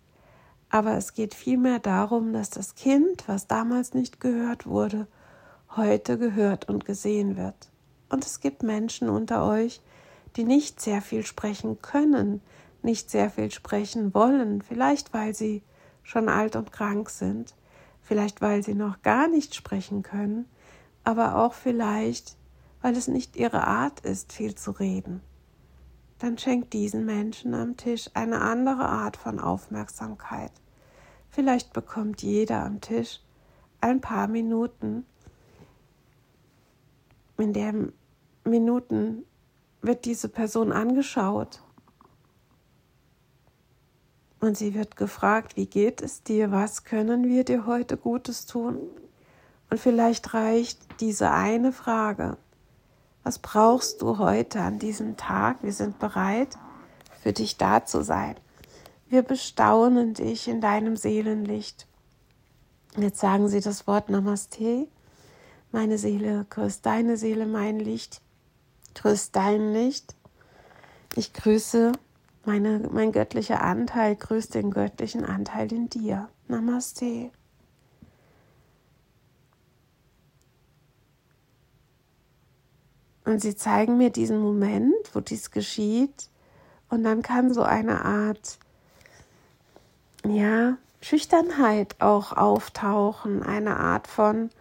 Aber 0.69 0.97
es 0.97 1.13
geht 1.13 1.33
vielmehr 1.33 1.79
darum, 1.79 2.33
dass 2.33 2.49
das 2.49 2.75
Kind, 2.75 3.27
was 3.27 3.47
damals 3.47 3.93
nicht 3.93 4.19
gehört 4.19 4.67
wurde, 4.67 5.07
heute 5.75 6.17
gehört 6.17 6.67
und 6.67 6.83
gesehen 6.83 7.37
wird. 7.37 7.71
Und 8.09 8.25
es 8.25 8.41
gibt 8.41 8.63
Menschen 8.63 9.07
unter 9.09 9.47
euch, 9.47 9.81
die 10.35 10.43
nicht 10.43 10.81
sehr 10.81 11.01
viel 11.01 11.25
sprechen 11.25 11.81
können, 11.81 12.41
nicht 12.81 13.09
sehr 13.09 13.29
viel 13.29 13.49
sprechen 13.49 14.13
wollen, 14.13 14.61
vielleicht 14.61 15.13
weil 15.13 15.33
sie 15.33 15.63
schon 16.01 16.27
alt 16.27 16.57
und 16.57 16.73
krank 16.73 17.09
sind, 17.09 17.55
vielleicht 18.01 18.41
weil 18.41 18.61
sie 18.61 18.75
noch 18.75 19.01
gar 19.03 19.29
nicht 19.29 19.55
sprechen 19.55 20.03
können, 20.03 20.49
aber 21.05 21.37
auch 21.37 21.53
vielleicht, 21.53 22.35
weil 22.81 22.97
es 22.97 23.07
nicht 23.07 23.37
ihre 23.37 23.65
Art 23.65 24.01
ist, 24.01 24.33
viel 24.33 24.55
zu 24.55 24.71
reden 24.71 25.21
dann 26.23 26.37
schenkt 26.37 26.71
diesen 26.71 27.05
Menschen 27.05 27.53
am 27.53 27.75
Tisch 27.75 28.09
eine 28.13 28.39
andere 28.39 28.87
Art 28.87 29.17
von 29.17 29.41
Aufmerksamkeit. 29.41 30.53
Vielleicht 31.29 31.73
bekommt 31.73 32.23
jeder 32.23 32.63
am 32.63 32.79
Tisch 32.79 33.19
ein 33.81 33.99
paar 33.99 34.29
Minuten. 34.29 35.05
In 37.37 37.51
den 37.51 37.91
Minuten 38.45 39.25
wird 39.81 40.05
diese 40.05 40.29
Person 40.29 40.71
angeschaut 40.71 41.61
und 44.39 44.57
sie 44.57 44.75
wird 44.75 44.95
gefragt, 44.95 45.57
wie 45.57 45.65
geht 45.65 46.01
es 46.01 46.23
dir, 46.23 46.53
was 46.53 46.85
können 46.85 47.25
wir 47.25 47.43
dir 47.43 47.65
heute 47.65 47.97
Gutes 47.97 48.45
tun? 48.45 48.79
Und 49.69 49.77
vielleicht 49.77 50.33
reicht 50.33 51.01
diese 51.01 51.31
eine 51.31 51.73
Frage 51.73 52.37
was 53.23 53.39
brauchst 53.39 54.01
du 54.01 54.17
heute 54.17 54.61
an 54.61 54.79
diesem 54.79 55.17
Tag? 55.17 55.63
Wir 55.63 55.73
sind 55.73 55.99
bereit, 55.99 56.49
für 57.21 57.33
dich 57.33 57.57
da 57.57 57.85
zu 57.85 58.03
sein. 58.03 58.35
Wir 59.07 59.21
bestaunen 59.21 60.13
dich 60.13 60.47
in 60.47 60.61
deinem 60.61 60.97
Seelenlicht. 60.97 61.87
Jetzt 62.97 63.19
sagen 63.19 63.47
sie 63.47 63.61
das 63.61 63.87
Wort 63.87 64.09
Namaste. 64.09 64.87
Meine 65.71 65.97
Seele, 65.97 66.45
grüßt 66.49 66.85
deine 66.85 67.17
Seele, 67.17 67.45
mein 67.45 67.79
Licht. 67.79 68.21
Grüß 68.95 69.31
dein 69.31 69.73
Licht. 69.73 70.15
Ich 71.15 71.33
grüße 71.33 71.93
Meine, 72.45 72.89
mein 72.91 73.13
göttlicher 73.13 73.61
Anteil 73.61 74.17
grüßt 74.17 74.53
den 74.53 74.69
göttlichen 74.69 75.23
Anteil 75.23 75.71
in 75.71 75.89
dir. 75.89 76.27
Namaste. 76.49 77.31
Und 83.33 83.39
sie 83.39 83.55
zeigen 83.55 83.97
mir 83.97 84.11
diesen 84.11 84.39
Moment, 84.39 84.93
wo 85.13 85.19
dies 85.19 85.49
geschieht. 85.49 86.29
Und 86.87 87.03
dann 87.03 87.23
kann 87.23 87.51
so 87.51 87.63
eine 87.63 88.05
Art, 88.05 88.59
ja, 90.23 90.77
Schüchternheit 91.01 91.95
auch 91.99 92.33
auftauchen, 92.33 93.41
eine 93.41 93.77
Art 93.79 94.05
von, 94.05 94.51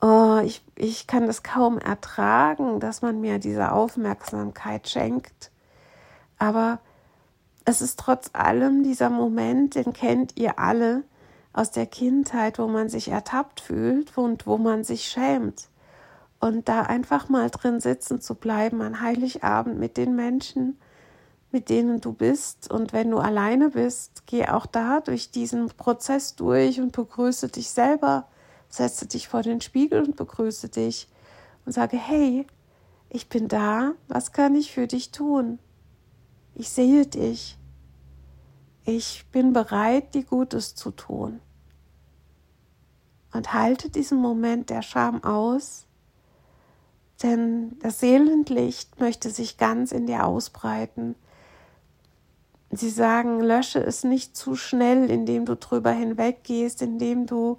oh, 0.00 0.38
ich, 0.44 0.62
ich 0.76 1.08
kann 1.08 1.26
das 1.26 1.42
kaum 1.42 1.78
ertragen, 1.78 2.78
dass 2.78 3.02
man 3.02 3.20
mir 3.20 3.40
diese 3.40 3.72
Aufmerksamkeit 3.72 4.88
schenkt. 4.88 5.50
Aber 6.38 6.78
es 7.64 7.80
ist 7.80 7.98
trotz 7.98 8.30
allem 8.32 8.84
dieser 8.84 9.10
Moment, 9.10 9.74
den 9.74 9.92
kennt 9.92 10.36
ihr 10.36 10.60
alle 10.60 11.02
aus 11.52 11.72
der 11.72 11.86
Kindheit, 11.86 12.60
wo 12.60 12.68
man 12.68 12.88
sich 12.88 13.08
ertappt 13.08 13.60
fühlt 13.60 14.16
und 14.16 14.46
wo 14.46 14.56
man 14.56 14.84
sich 14.84 15.08
schämt. 15.08 15.68
Und 16.40 16.68
da 16.68 16.82
einfach 16.82 17.28
mal 17.28 17.50
drin 17.50 17.80
sitzen 17.80 18.20
zu 18.20 18.34
bleiben 18.34 18.80
an 18.80 19.00
Heiligabend 19.00 19.78
mit 19.78 19.96
den 19.96 20.14
Menschen, 20.14 20.78
mit 21.50 21.68
denen 21.68 22.00
du 22.00 22.12
bist. 22.12 22.70
Und 22.70 22.92
wenn 22.92 23.10
du 23.10 23.18
alleine 23.18 23.70
bist, 23.70 24.22
geh 24.26 24.46
auch 24.46 24.66
da 24.66 25.00
durch 25.00 25.30
diesen 25.30 25.68
Prozess 25.68 26.36
durch 26.36 26.80
und 26.80 26.92
begrüße 26.92 27.48
dich 27.48 27.70
selber. 27.70 28.28
Setze 28.68 29.06
dich 29.06 29.28
vor 29.28 29.42
den 29.42 29.60
Spiegel 29.60 30.04
und 30.04 30.16
begrüße 30.16 30.68
dich 30.68 31.08
und 31.64 31.72
sage, 31.72 31.96
hey, 31.96 32.46
ich 33.10 33.28
bin 33.28 33.48
da, 33.48 33.92
was 34.06 34.32
kann 34.32 34.54
ich 34.54 34.72
für 34.72 34.86
dich 34.86 35.10
tun? 35.10 35.58
Ich 36.54 36.68
sehe 36.68 37.06
dich. 37.06 37.58
Ich 38.84 39.26
bin 39.32 39.52
bereit, 39.52 40.14
dir 40.14 40.24
Gutes 40.24 40.74
zu 40.74 40.90
tun. 40.90 41.40
Und 43.32 43.52
halte 43.52 43.90
diesen 43.90 44.18
Moment 44.18 44.70
der 44.70 44.82
Scham 44.82 45.22
aus, 45.24 45.87
denn 47.22 47.78
das 47.80 48.00
Seelenlicht 48.00 49.00
möchte 49.00 49.30
sich 49.30 49.58
ganz 49.58 49.92
in 49.92 50.06
dir 50.06 50.24
ausbreiten. 50.24 51.14
Sie 52.70 52.90
sagen, 52.90 53.40
lösche 53.40 53.80
es 53.80 54.04
nicht 54.04 54.36
zu 54.36 54.54
schnell, 54.54 55.10
indem 55.10 55.46
du 55.46 55.56
drüber 55.56 55.90
hinweggehst, 55.90 56.82
indem 56.82 57.26
du 57.26 57.58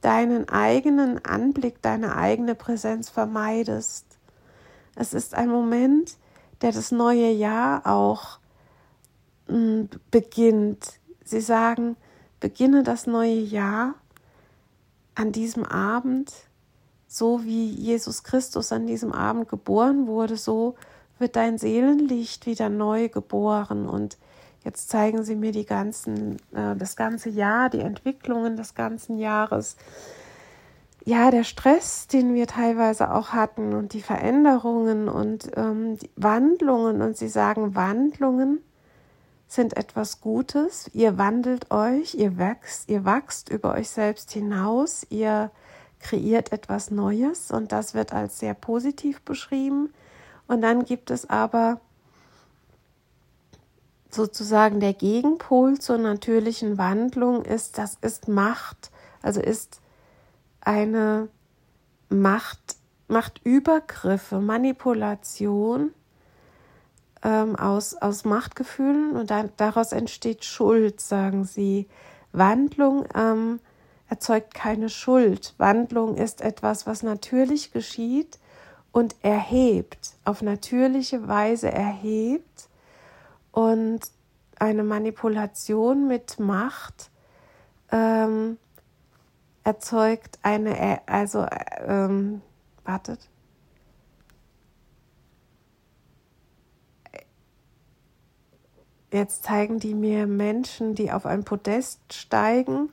deinen 0.00 0.48
eigenen 0.48 1.24
Anblick, 1.24 1.82
deine 1.82 2.16
eigene 2.16 2.54
Präsenz 2.54 3.08
vermeidest. 3.08 4.06
Es 4.94 5.12
ist 5.12 5.34
ein 5.34 5.48
Moment, 5.48 6.16
der 6.60 6.72
das 6.72 6.92
neue 6.92 7.30
Jahr 7.30 7.86
auch 7.86 8.38
beginnt. 10.10 11.00
Sie 11.24 11.40
sagen, 11.40 11.96
beginne 12.38 12.82
das 12.82 13.06
neue 13.06 13.40
Jahr 13.40 13.94
an 15.14 15.32
diesem 15.32 15.64
Abend, 15.64 16.32
so 17.14 17.44
wie 17.44 17.70
Jesus 17.70 18.24
Christus 18.24 18.72
an 18.72 18.88
diesem 18.88 19.12
Abend 19.12 19.48
geboren 19.48 20.08
wurde, 20.08 20.36
so 20.36 20.74
wird 21.20 21.36
dein 21.36 21.58
Seelenlicht 21.58 22.44
wieder 22.44 22.68
neu 22.68 23.08
geboren. 23.08 23.88
Und 23.88 24.18
jetzt 24.64 24.88
zeigen 24.88 25.22
sie 25.22 25.36
mir 25.36 25.52
die 25.52 25.64
ganzen, 25.64 26.38
äh, 26.52 26.74
das 26.74 26.96
ganze 26.96 27.30
Jahr, 27.30 27.70
die 27.70 27.78
Entwicklungen 27.78 28.56
des 28.56 28.74
ganzen 28.74 29.16
Jahres. 29.18 29.76
Ja, 31.04 31.30
der 31.30 31.44
Stress, 31.44 32.08
den 32.08 32.34
wir 32.34 32.48
teilweise 32.48 33.12
auch 33.12 33.28
hatten 33.28 33.74
und 33.74 33.92
die 33.92 34.02
Veränderungen 34.02 35.08
und 35.08 35.52
ähm, 35.54 35.96
die 35.98 36.10
Wandlungen. 36.16 37.00
Und 37.00 37.16
sie 37.16 37.28
sagen 37.28 37.76
Wandlungen 37.76 38.58
sind 39.46 39.76
etwas 39.76 40.20
Gutes. 40.20 40.90
Ihr 40.94 41.16
wandelt 41.16 41.70
euch, 41.70 42.16
ihr 42.16 42.38
wächst, 42.38 42.88
ihr 42.88 43.04
wachst 43.04 43.50
über 43.50 43.74
euch 43.74 43.88
selbst 43.88 44.32
hinaus, 44.32 45.06
ihr 45.10 45.52
kreiert 46.04 46.52
etwas 46.52 46.90
Neues 46.90 47.50
und 47.50 47.72
das 47.72 47.94
wird 47.94 48.12
als 48.12 48.38
sehr 48.38 48.54
positiv 48.54 49.22
beschrieben. 49.22 49.92
Und 50.46 50.60
dann 50.60 50.84
gibt 50.84 51.10
es 51.10 51.28
aber 51.28 51.80
sozusagen 54.10 54.78
der 54.78 54.92
Gegenpol 54.92 55.78
zur 55.78 55.98
natürlichen 55.98 56.78
Wandlung 56.78 57.42
ist, 57.42 57.78
das 57.78 57.96
ist 58.02 58.28
Macht, 58.28 58.90
also 59.22 59.40
ist 59.40 59.80
eine 60.60 61.28
Macht, 62.10 62.76
Machtübergriffe, 63.08 64.40
Manipulation 64.40 65.92
ähm, 67.22 67.56
aus, 67.56 67.94
aus 67.94 68.24
Machtgefühlen 68.24 69.16
und 69.16 69.30
dann, 69.30 69.50
daraus 69.56 69.92
entsteht 69.92 70.44
Schuld, 70.44 71.00
sagen 71.00 71.44
sie. 71.44 71.88
Wandlung 72.32 73.06
ähm, 73.14 73.60
erzeugt 74.08 74.54
keine 74.54 74.88
Schuld. 74.88 75.54
Wandlung 75.58 76.16
ist 76.16 76.40
etwas, 76.40 76.86
was 76.86 77.02
natürlich 77.02 77.72
geschieht 77.72 78.38
und 78.92 79.16
erhebt, 79.22 80.14
auf 80.24 80.42
natürliche 80.42 81.26
Weise 81.26 81.70
erhebt 81.70 82.68
und 83.50 84.00
eine 84.58 84.84
Manipulation 84.84 86.06
mit 86.06 86.38
Macht 86.38 87.10
ähm, 87.90 88.58
erzeugt 89.64 90.38
eine, 90.42 91.00
also, 91.06 91.46
ähm, 91.86 92.40
wartet, 92.84 93.28
Jetzt 99.14 99.44
zeigen 99.44 99.78
die 99.78 99.94
mir 99.94 100.26
Menschen, 100.26 100.96
die 100.96 101.12
auf 101.12 101.24
ein 101.24 101.44
Podest 101.44 102.00
steigen 102.12 102.90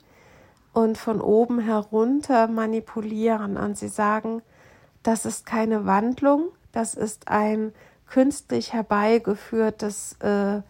und 0.73 0.97
von 0.97 1.21
oben 1.21 1.60
herunter 1.60 2.47
manipulieren. 2.47 3.57
Und 3.57 3.77
sie 3.77 3.88
sagen, 3.88 4.41
das 5.03 5.25
ist 5.25 5.45
keine 5.45 5.86
Wandlung, 5.86 6.49
das 6.71 6.93
ist 6.93 7.27
ein 7.27 7.73
künstlich 8.07 8.73
herbeigeführtes 8.73 10.17
äh, 10.19 10.62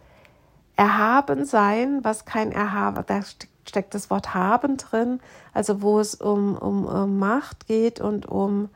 Erhabensein, 0.76 2.02
was 2.02 2.24
kein 2.24 2.50
Erhaben, 2.52 3.04
da 3.06 3.20
steckt 3.68 3.94
das 3.94 4.10
Wort 4.10 4.34
haben 4.34 4.76
drin, 4.76 5.20
also 5.52 5.82
wo 5.82 6.00
es 6.00 6.14
um, 6.14 6.56
um, 6.56 6.86
um 6.86 7.18
Macht 7.18 7.66
geht 7.66 8.00
und 8.00 8.26
um 8.26 8.68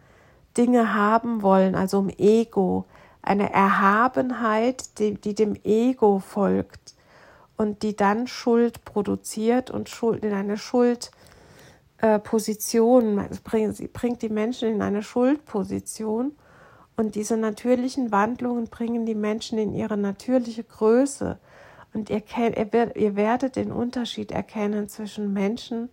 Dinge 0.57 0.95
haben 0.95 1.43
wollen, 1.43 1.75
also 1.75 1.99
um 1.99 2.09
Ego 2.09 2.85
eine 3.23 3.53
Erhabenheit, 3.53 4.99
die, 4.99 5.15
die 5.15 5.35
dem 5.35 5.57
Ego 5.65 6.21
folgt 6.21 6.95
und 7.57 7.83
die 7.83 7.97
dann 7.97 8.27
Schuld 8.27 8.85
produziert 8.85 9.71
und 9.71 9.89
Schuld 9.89 10.25
in 10.25 10.33
eine 10.33 10.57
Schuldposition 10.57 11.16
äh, 11.99 12.19
bringt. 12.19 13.77
Sie 13.77 13.89
bringt 13.89 14.23
die 14.23 14.29
Menschen 14.29 14.69
in 14.69 14.83
eine 14.83 15.03
Schuldposition 15.03 16.33
und 16.97 17.15
diese 17.15 17.37
natürlichen 17.37 18.11
Wandlungen 18.11 18.69
bringen 18.69 19.05
die 19.05 19.15
Menschen 19.15 19.59
in 19.59 19.75
ihre 19.75 19.97
natürliche 19.97 20.65
Größe. 20.65 21.39
Und 21.93 22.11
ihr, 22.11 22.23
ihr 22.97 23.17
werdet 23.17 23.57
den 23.57 23.71
Unterschied 23.71 24.33
erkennen 24.33 24.89
zwischen 24.89 25.33
Menschen 25.33 25.91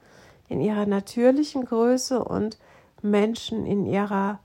in 0.47 0.61
ihrer 0.61 0.85
natürlichen 0.85 1.65
Größe 1.65 2.23
und 2.23 2.57
Menschen 3.01 3.65
in 3.65 3.85
ihrer 3.85 4.39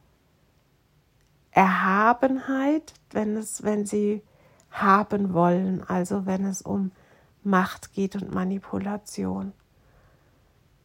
Erhabenheit, 1.53 2.92
wenn 3.11 3.37
es, 3.37 3.62
wenn 3.62 3.87
sie 3.87 4.23
haben 4.71 5.33
wollen, 5.33 5.83
also 5.87 6.27
wenn 6.27 6.44
es 6.44 6.62
um 6.62 6.92
Macht 7.42 7.92
geht 7.92 8.16
und 8.16 8.33
Manipulation. 8.35 9.53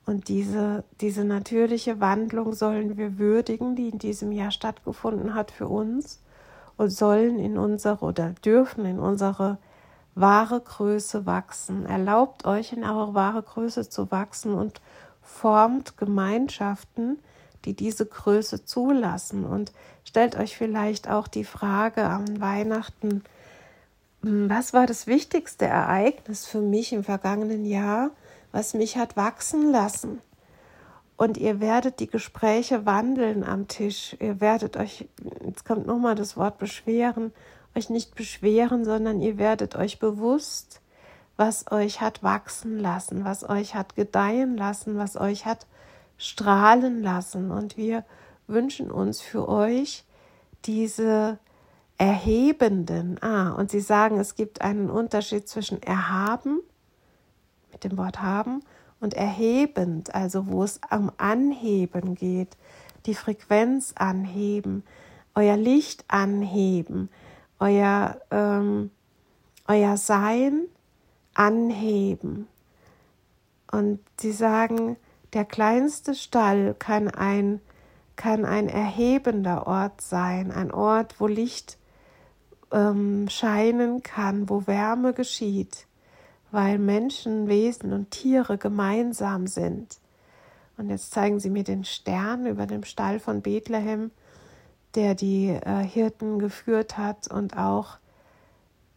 Und 0.06 0.28
diese, 0.28 0.84
diese 1.00 1.24
natürliche 1.24 2.00
Wandlung 2.02 2.54
sollen 2.54 2.98
wir 2.98 3.18
würdigen, 3.18 3.76
die 3.76 3.90
in 3.90 4.00
diesem 4.00 4.32
Jahr 4.32 4.52
stattgefunden 4.52 5.34
hat 5.34 5.52
für 5.52 5.68
uns 5.68 6.22
und 6.76 6.90
sollen 6.90 7.40
in 7.40 7.58
unsere 7.58 8.06
oder 8.06 8.32
dürfen 8.44 8.86
in 8.86 9.00
unsere 9.00 9.58
wahre 10.16 10.60
Größe 10.60 11.26
wachsen. 11.26 11.86
Erlaubt 11.86 12.46
euch 12.46 12.74
in 12.74 12.84
eure 12.84 13.14
wahre 13.14 13.44
Größe 13.44 13.90
zu 13.90 14.12
wachsen 14.12 14.54
und 14.54 14.82
formt 15.22 15.98
Gemeinschaften, 15.98 17.20
die 17.66 17.74
diese 17.74 18.06
Größe 18.06 18.66
zulassen. 18.66 19.46
Und 19.46 19.72
stellt 20.04 20.36
euch 20.36 20.58
vielleicht 20.58 21.10
auch 21.10 21.28
die 21.28 21.46
Frage 21.46 22.04
an 22.04 22.42
Weihnachten, 22.42 23.24
hm, 24.22 24.50
was 24.50 24.74
war 24.74 24.86
das 24.86 25.08
wichtigste 25.08 25.66
Ereignis 25.66 26.46
für 26.46 26.62
mich 26.62 26.94
im 26.94 27.04
vergangenen 27.04 27.66
Jahr, 27.66 28.12
was 28.54 28.74
mich 28.74 28.96
hat 28.98 29.18
wachsen 29.18 29.70
lassen? 29.74 30.22
Und 31.18 31.38
ihr 31.38 31.60
werdet 31.60 32.00
die 32.00 32.08
Gespräche 32.08 32.86
wandeln 32.86 33.44
am 33.44 33.68
Tisch. 33.68 34.16
Ihr 34.20 34.40
werdet 34.40 34.78
euch, 34.78 35.08
jetzt 35.46 35.66
kommt 35.66 35.86
nochmal 35.86 36.16
das 36.16 36.38
Wort 36.38 36.58
beschweren, 36.58 37.34
euch 37.76 37.90
nicht 37.90 38.16
beschweren, 38.16 38.86
sondern 38.86 39.22
ihr 39.22 39.38
werdet 39.38 39.76
euch 39.76 40.00
bewusst, 40.00 40.82
was 41.36 41.72
euch 41.72 42.02
hat 42.02 42.24
wachsen 42.24 42.80
lassen, 42.80 43.26
was 43.26 43.48
euch 43.48 43.76
hat 43.76 43.96
gedeihen 43.96 44.56
lassen, 44.56 44.98
was 44.98 45.18
euch 45.18 45.46
hat 45.46 45.66
strahlen 46.18 47.02
lassen. 47.02 47.52
Und 47.52 47.76
wir 47.78 48.06
wünschen 48.48 48.92
uns 48.92 49.22
für 49.22 49.48
euch 49.50 50.04
diese 50.66 51.40
Erhebenden. 51.98 53.18
Ah, 53.22 53.52
und 53.52 53.72
sie 53.72 53.82
sagen, 53.82 54.20
es 54.20 54.36
gibt 54.36 54.62
einen 54.62 54.90
Unterschied 54.90 55.48
zwischen 55.48 55.82
erhaben, 55.82 56.60
dem 57.84 57.98
Wort 57.98 58.22
haben, 58.22 58.62
und 59.00 59.14
erhebend, 59.14 60.16
also 60.16 60.48
wo 60.48 60.64
es 60.64 60.80
um 60.90 61.12
Anheben 61.18 62.16
geht, 62.16 62.56
die 63.06 63.16
Frequenz 63.16 63.94
anheben, 63.98 64.84
euer 65.36 65.58
Licht 65.58 66.06
anheben, 66.08 67.10
euer, 67.60 68.22
ähm, 68.32 68.92
euer 69.68 69.98
Sein 69.98 70.68
anheben. 71.34 72.48
Und 73.72 74.00
sie 74.20 74.32
sagen, 74.32 74.96
der 75.34 75.44
kleinste 75.44 76.16
Stall 76.16 76.76
kann 76.78 77.10
ein, 77.10 77.60
kann 78.16 78.46
ein 78.46 78.70
erhebender 78.70 79.68
Ort 79.68 80.00
sein, 80.00 80.52
ein 80.52 80.72
Ort, 80.72 81.20
wo 81.20 81.28
Licht 81.28 81.78
ähm, 82.72 83.28
scheinen 83.30 84.02
kann, 84.04 84.50
wo 84.50 84.68
Wärme 84.68 85.14
geschieht, 85.14 85.88
weil 86.54 86.78
Menschen, 86.78 87.48
Wesen 87.48 87.94
und 87.94 88.12
Tiere 88.12 88.60
gemeinsam 88.60 89.48
sind. 89.48 89.98
Und 90.78 90.92
jetzt 90.92 91.12
zeigen 91.12 91.40
sie 91.40 91.50
mir 91.50 91.64
den 91.64 91.84
Stern 91.84 92.46
über 92.46 92.68
dem 92.68 92.84
Stall 92.84 93.20
von 93.20 93.42
Bethlehem, 93.42 94.12
der 94.94 95.16
die 95.16 95.48
äh, 95.48 95.84
Hirten 95.84 96.38
geführt 96.38 96.96
hat 96.96 97.28
und 97.28 97.58
auch 97.58 97.98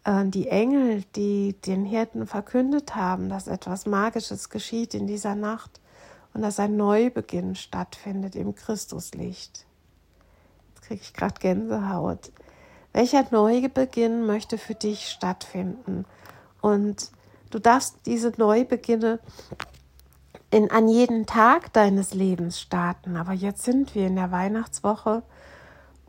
äh, 0.04 0.26
die 0.26 0.48
Engel, 0.48 1.04
die 1.16 1.54
den 1.54 1.86
Hirten 1.86 2.26
verkündet 2.26 2.94
haben, 2.94 3.30
dass 3.30 3.46
etwas 3.46 3.86
Magisches 3.86 4.50
geschieht 4.50 4.92
in 4.92 5.06
dieser 5.06 5.34
Nacht 5.34 5.80
und 6.34 6.42
dass 6.42 6.60
ein 6.60 6.76
Neubeginn 6.76 7.54
stattfindet 7.54 8.36
im 8.36 8.54
Christuslicht. 8.54 9.64
Jetzt 10.74 10.82
kriege 10.82 11.00
ich 11.02 11.14
gerade 11.14 11.40
Gänsehaut. 11.40 12.32
Welcher 12.92 13.24
Neubeginn 13.30 14.26
möchte 14.26 14.58
für 14.58 14.74
dich 14.74 15.08
stattfinden? 15.08 16.04
Und 16.60 17.12
du 17.50 17.58
darfst 17.58 17.98
diese 18.06 18.32
Neubeginne 18.36 19.20
in, 20.50 20.70
an 20.70 20.88
jeden 20.88 21.26
Tag 21.26 21.72
deines 21.72 22.14
Lebens 22.14 22.60
starten. 22.60 23.16
Aber 23.16 23.32
jetzt 23.32 23.62
sind 23.62 23.94
wir 23.94 24.06
in 24.06 24.16
der 24.16 24.30
Weihnachtswoche 24.30 25.22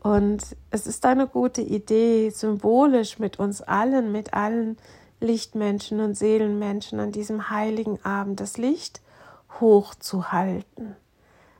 und 0.02 0.56
es 0.70 0.86
ist 0.86 1.04
eine 1.04 1.26
gute 1.26 1.60
Idee, 1.60 2.30
symbolisch 2.30 3.18
mit 3.18 3.38
uns 3.38 3.62
allen, 3.62 4.12
mit 4.12 4.34
allen 4.34 4.76
Lichtmenschen 5.20 6.00
und 6.00 6.16
Seelenmenschen 6.16 7.00
an 7.00 7.10
diesem 7.10 7.50
heiligen 7.50 8.04
Abend 8.04 8.40
das 8.40 8.56
Licht 8.56 9.00
hochzuhalten. 9.60 10.94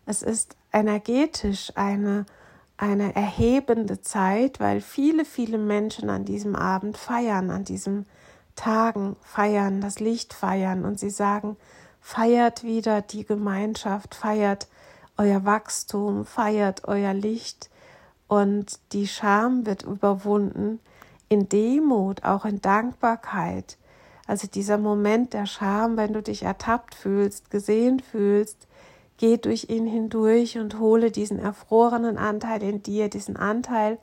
Es 0.07 0.23
ist 0.23 0.57
energetisch 0.73 1.73
eine 1.75 2.27
eine 2.79 3.15
erhebende 3.17 4.01
Zeit, 4.01 4.61
weil 4.61 4.81
viele, 4.81 5.25
viele 5.25 5.59
Menschen 5.59 6.09
an 6.09 6.25
diesem 6.25 6.55
Abend 6.55 6.97
feiern, 6.97 7.51
an 7.51 7.65
diesen 7.65 8.07
Tagen 8.59 9.17
feiern, 9.23 9.81
das 9.81 10.01
Licht 10.01 10.35
feiern 10.35 10.85
und 10.85 10.99
sie 10.99 11.11
sagen, 11.11 11.57
feiert 12.01 12.65
wieder 12.65 13.01
die 13.01 13.25
Gemeinschaft, 13.25 14.15
feiert 14.15 14.69
euer 15.17 15.45
Wachstum, 15.45 16.25
feiert 16.25 16.87
euer 16.87 17.15
Licht 17.15 17.71
und 18.27 18.79
die 18.93 19.07
Scham 19.07 19.65
wird 19.65 19.83
überwunden 19.83 20.81
in 21.29 21.49
Demut, 21.49 22.25
auch 22.25 22.45
in 22.45 22.61
Dankbarkeit. 22.61 23.79
Also 24.27 24.47
dieser 24.47 24.79
Moment 24.79 25.33
der 25.33 25.47
Scham, 25.47 25.97
wenn 25.97 26.13
du 26.13 26.23
dich 26.23 26.43
ertappt 26.43 26.95
fühlst, 26.95 27.51
gesehen 27.51 28.01
fühlst, 28.01 28.69
Geh 29.19 29.37
durch 29.37 29.69
ihn 29.69 29.87
hindurch 29.87 30.59
und 30.59 30.79
hole 30.79 31.11
diesen 31.11 31.41
erfrorenen 31.41 32.19
Anteil 32.19 32.63
in 32.63 32.85
dir, 32.85 33.11
diesen 33.11 33.37
Anteil, 33.37 33.99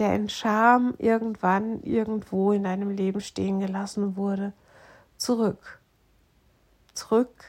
der 0.00 0.14
in 0.16 0.30
Scham 0.30 0.94
irgendwann 0.98 1.82
irgendwo 1.82 2.52
in 2.52 2.64
deinem 2.64 2.90
Leben 2.90 3.20
stehen 3.20 3.60
gelassen 3.60 4.16
wurde, 4.16 4.54
zurück. 5.18 5.80
Zurück 6.94 7.44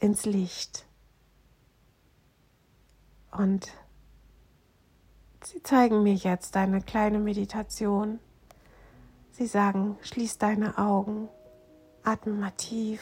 ins 0.00 0.26
Licht. 0.26 0.84
Und 3.30 3.68
sie 5.44 5.62
zeigen 5.62 6.02
mir 6.02 6.14
jetzt 6.14 6.56
eine 6.56 6.82
kleine 6.82 7.20
Meditation. 7.20 8.18
Sie 9.30 9.46
sagen, 9.46 9.96
schließ 10.02 10.38
deine 10.38 10.76
Augen, 10.76 11.28
atme 12.02 12.32
mal 12.32 12.50
tief 12.50 13.00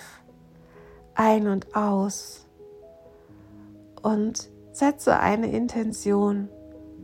ein 1.14 1.48
und 1.48 1.74
aus 1.74 2.46
und 4.02 4.50
setze 4.72 5.18
eine 5.18 5.50
Intention 5.50 6.50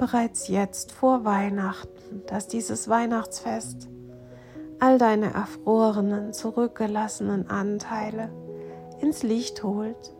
bereits 0.03 0.49
jetzt 0.49 0.91
vor 0.91 1.25
Weihnachten, 1.25 2.25
dass 2.27 2.49
dieses 2.49 2.89
Weihnachtsfest 2.89 3.89
all 4.81 4.99
deine 4.99 5.33
erfrorenen, 5.33 6.33
zurückgelassenen 6.33 7.49
Anteile 7.49 8.29
ins 9.01 9.23
Licht 9.23 9.63
holt, 9.63 10.13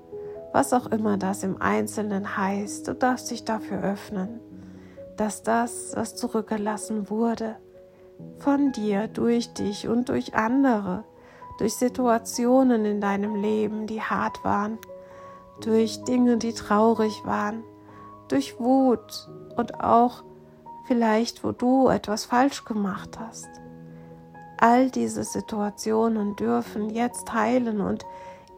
was 0.53 0.73
auch 0.73 0.87
immer 0.87 1.17
das 1.17 1.43
im 1.43 1.61
Einzelnen 1.61 2.37
heißt. 2.37 2.87
Du 2.87 2.95
darfst 2.95 3.33
dich 3.33 3.45
dafür 3.45 3.83
öffnen, 3.83 4.39
dass 5.17 5.43
das, 5.43 5.97
was 5.97 6.15
zurückgelassen 6.15 7.11
wurde, 7.11 7.57
von 8.39 8.71
dir, 8.71 9.09
durch 9.09 9.53
dich 9.53 9.89
und 9.89 10.11
durch 10.11 10.37
andere, 10.37 11.03
durch 11.59 11.75
Situationen 11.75 12.85
in 12.85 13.01
deinem 13.01 13.35
Leben, 13.35 13.89
die 13.89 14.01
hart 14.01 14.45
waren, 14.45 14.79
durch 15.61 16.05
Dinge, 16.05 16.37
die 16.37 16.53
traurig 16.53 17.25
waren, 17.25 17.65
durch 18.29 18.61
Wut 18.61 19.29
und 19.57 19.83
auch 19.83 20.25
vielleicht, 20.87 21.45
wo 21.45 21.53
du 21.53 21.89
etwas 21.89 22.25
falsch 22.25 22.65
gemacht 22.65 23.19
hast. 23.19 23.49
All 24.59 24.91
diese 24.91 25.25
Situationen 25.25 26.37
dürfen 26.37 26.91
jetzt 26.91 27.33
heilen 27.33 27.81
und 27.81 28.05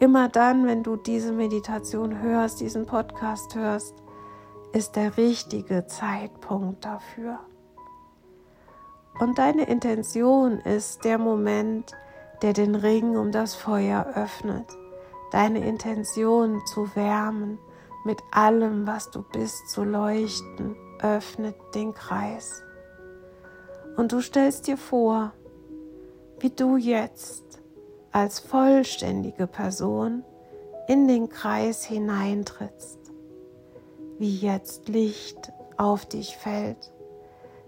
immer 0.01 0.29
dann, 0.29 0.67
wenn 0.67 0.83
du 0.83 0.97
diese 0.97 1.33
Meditation 1.33 2.21
hörst, 2.21 2.61
diesen 2.61 2.87
Podcast 2.87 3.55
hörst, 3.55 3.95
ist 4.73 4.97
der 4.97 5.17
richtige 5.17 5.87
Zeitpunkt 5.87 6.85
dafür. 6.85 7.39
Und 9.21 9.39
deine 9.39 9.65
Intention 9.65 10.59
ist 10.59 11.05
der 11.05 11.19
Moment, 11.19 11.93
der 12.43 12.53
den 12.53 12.75
Ring 12.75 13.17
um 13.17 13.31
das 13.31 13.55
Feuer 13.55 14.05
öffnet 14.15 14.67
deine 15.35 15.67
Intention 15.67 16.65
zu 16.65 16.95
wärmen, 16.95 17.59
mit 18.05 18.23
allem, 18.31 18.87
was 18.87 19.11
du 19.11 19.23
bist, 19.23 19.69
zu 19.69 19.83
leuchten, 19.83 20.77
öffnet 21.05 21.55
den 21.75 21.93
Kreis. 21.93 22.63
Und 23.97 24.13
du 24.13 24.21
stellst 24.21 24.67
dir 24.67 24.77
vor, 24.77 25.33
wie 26.41 26.51
du 26.51 26.77
jetzt 26.77 27.45
als 28.11 28.41
vollständige 28.41 29.47
Person 29.47 30.25
in 30.89 31.07
den 31.07 31.29
Kreis 31.29 31.85
hineintrittst, 31.85 32.99
wie 34.19 34.37
jetzt 34.37 34.89
Licht 34.89 35.53
auf 35.77 36.07
dich 36.07 36.37
fällt, 36.37 36.93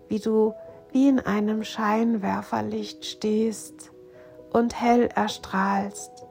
wie 0.08 0.18
du 0.18 0.54
wie 0.92 1.08
in 1.08 1.20
einem 1.20 1.62
Scheinwerferlicht 1.62 3.04
stehst 3.04 3.92
und 4.50 4.80
hell 4.80 5.08
erstrahlst 5.14 6.26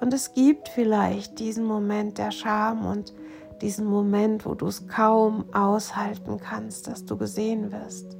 und 0.00 0.12
es 0.12 0.34
gibt 0.34 0.68
vielleicht 0.68 1.38
diesen 1.38 1.64
Moment 1.64 2.18
der 2.18 2.30
Scham 2.30 2.84
und 2.86 3.14
diesen 3.62 3.86
Moment, 3.86 4.46
wo 4.46 4.54
du 4.54 4.66
es 4.66 4.86
kaum 4.88 5.46
aushalten 5.52 6.38
kannst, 6.38 6.86
dass 6.86 7.04
du 7.04 7.16
gesehen 7.16 7.72
wirst. 7.72 8.16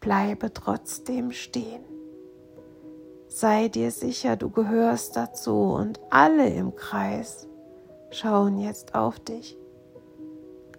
Bleibe 0.00 0.52
trotzdem 0.52 1.32
stehen. 1.32 1.82
Sei 3.28 3.68
dir 3.68 3.90
sicher, 3.90 4.36
du 4.36 4.50
gehörst 4.50 5.16
dazu 5.16 5.72
und 5.72 6.00
alle 6.10 6.48
im 6.48 6.74
Kreis 6.74 7.48
schauen 8.10 8.58
jetzt 8.58 8.94
auf 8.94 9.18
dich. 9.20 9.58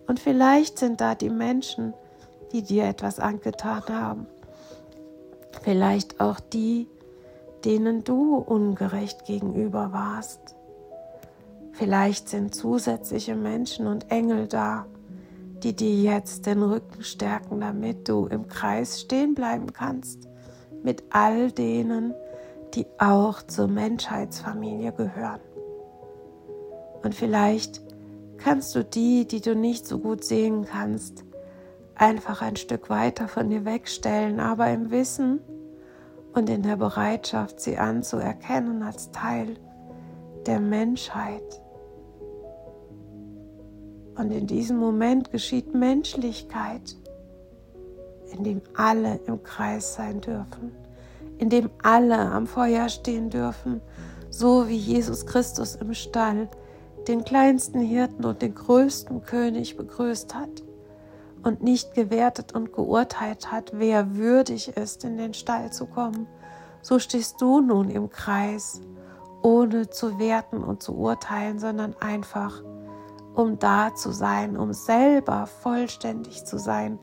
Und 0.07 0.19
vielleicht 0.19 0.79
sind 0.79 1.01
da 1.01 1.13
die 1.15 1.29
Menschen, 1.29 1.93
die 2.51 2.63
dir 2.63 2.85
etwas 2.85 3.19
angetan 3.19 3.83
haben. 3.89 4.27
Vielleicht 5.61 6.19
auch 6.19 6.39
die, 6.39 6.87
denen 7.65 8.03
du 8.03 8.37
ungerecht 8.37 9.25
gegenüber 9.25 9.91
warst. 9.91 10.56
Vielleicht 11.77 12.29
sind 12.29 12.55
zusätzliche 12.55 13.35
Menschen 13.35 13.85
und 13.85 14.09
Engel 14.09 14.47
da, 14.47 14.87
die 15.61 15.75
dir 15.75 15.93
jetzt 15.93 16.47
den 16.47 16.63
Rücken 16.63 17.03
stärken, 17.03 17.61
damit 17.61 18.09
du 18.09 18.25
im 18.25 18.47
Kreis 18.47 19.01
stehen 19.01 19.35
bleiben 19.35 19.73
kannst 19.73 20.27
mit 20.83 21.03
all 21.11 21.51
denen, 21.51 22.13
die 22.73 22.87
auch 22.97 23.43
zur 23.43 23.67
Menschheitsfamilie 23.67 24.91
gehören. 24.91 25.41
Und 27.03 27.13
vielleicht 27.13 27.81
kannst 28.37 28.73
du 28.73 28.83
die, 28.83 29.27
die 29.27 29.41
du 29.41 29.55
nicht 29.55 29.85
so 29.85 29.99
gut 29.99 30.23
sehen 30.23 30.65
kannst, 30.65 31.25
einfach 31.93 32.41
ein 32.41 32.55
Stück 32.55 32.89
weiter 32.89 33.27
von 33.27 33.49
dir 33.49 33.65
wegstellen, 33.65 34.39
aber 34.39 34.69
im 34.71 34.89
Wissen, 34.89 35.41
und 36.33 36.49
in 36.49 36.61
der 36.61 36.75
Bereitschaft, 36.75 37.59
sie 37.59 37.77
anzuerkennen 37.77 38.83
als 38.83 39.11
Teil 39.11 39.55
der 40.45 40.59
Menschheit. 40.59 41.61
Und 44.17 44.31
in 44.31 44.47
diesem 44.47 44.77
Moment 44.77 45.31
geschieht 45.31 45.73
Menschlichkeit 45.73 46.95
in 48.31 48.43
dem 48.43 48.61
alle 48.75 49.19
im 49.25 49.43
Kreis 49.43 49.95
sein 49.95 50.21
dürfen, 50.21 50.71
in 51.37 51.49
dem 51.49 51.69
alle 51.83 52.17
am 52.17 52.47
Feuer 52.47 52.89
stehen 52.89 53.29
dürfen, 53.29 53.81
so 54.29 54.67
wie 54.67 54.75
Jesus 54.75 55.25
Christus 55.25 55.75
im 55.75 55.93
Stall 55.93 56.49
den 57.07 57.23
kleinsten 57.23 57.79
Hirten 57.79 58.25
und 58.25 58.41
den 58.41 58.53
größten 58.53 59.23
König 59.23 59.77
begrüßt 59.77 60.35
hat 60.35 60.63
und 61.43 61.63
nicht 61.63 61.93
gewertet 61.93 62.53
und 62.53 62.73
geurteilt 62.73 63.51
hat, 63.51 63.71
wer 63.73 64.15
würdig 64.15 64.75
ist, 64.75 65.03
in 65.05 65.17
den 65.17 65.33
Stall 65.33 65.71
zu 65.71 65.85
kommen, 65.85 66.27
so 66.81 66.99
stehst 66.99 67.41
du 67.41 67.61
nun 67.61 67.89
im 67.89 68.09
Kreis, 68.09 68.81
ohne 69.41 69.89
zu 69.89 70.19
werten 70.19 70.63
und 70.63 70.83
zu 70.83 70.95
urteilen, 70.95 71.59
sondern 71.59 71.95
einfach, 72.01 72.61
um 73.37 73.59
da 73.59 73.93
zu 73.93 74.11
sein, 74.11 74.57
um 74.57 74.73
selber 74.73 75.45
vollständig 75.45 76.43
zu 76.45 76.57
sein 76.57 76.97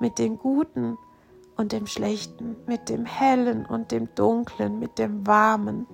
mit 0.00 0.18
dem 0.18 0.38
Guten 0.38 0.96
und 1.58 1.72
dem 1.72 1.86
Schlechten, 1.86 2.56
mit 2.66 2.88
dem 2.88 3.04
Hellen 3.04 3.66
und 3.66 3.92
dem 3.92 4.08
Dunklen, 4.14 4.78
mit 4.78 4.98
dem 4.98 5.26
Warmen 5.26 5.86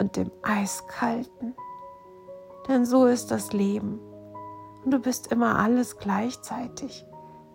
und 0.00 0.16
dem 0.16 0.32
Eiskalten. 0.42 1.54
Denn 2.66 2.84
so 2.84 3.06
ist 3.06 3.30
das 3.30 3.52
Leben. 3.52 4.00
Und 4.84 4.90
du 4.90 4.98
bist 4.98 5.30
immer 5.30 5.60
alles 5.60 5.96
gleichzeitig. 5.98 7.06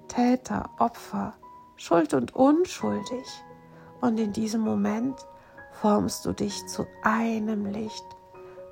Täter, 0.08 0.70
Opfer, 0.80 1.34
Schuld 1.76 2.14
und 2.14 2.34
unschuldig. 2.36 3.28
Und 4.00 4.18
in 4.18 4.32
diesem 4.32 4.62
Moment 4.62 5.18
formst 5.74 6.26
du 6.26 6.32
dich 6.32 6.66
zu 6.68 6.88
einem 7.04 7.66
Licht, 7.66 8.06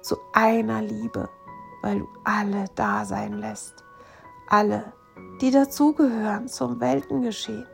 zu 0.02 0.16
einer 0.32 0.82
Liebe, 0.82 1.28
weil 1.82 2.00
du 2.00 2.08
alle 2.24 2.66
da 2.76 3.06
sein 3.06 3.40
lässt. 3.40 3.84
Alle, 4.50 4.94
die 5.42 5.52
dazugehören 5.52 6.48
zum 6.48 6.80
Weltengeschehen. 6.80 7.68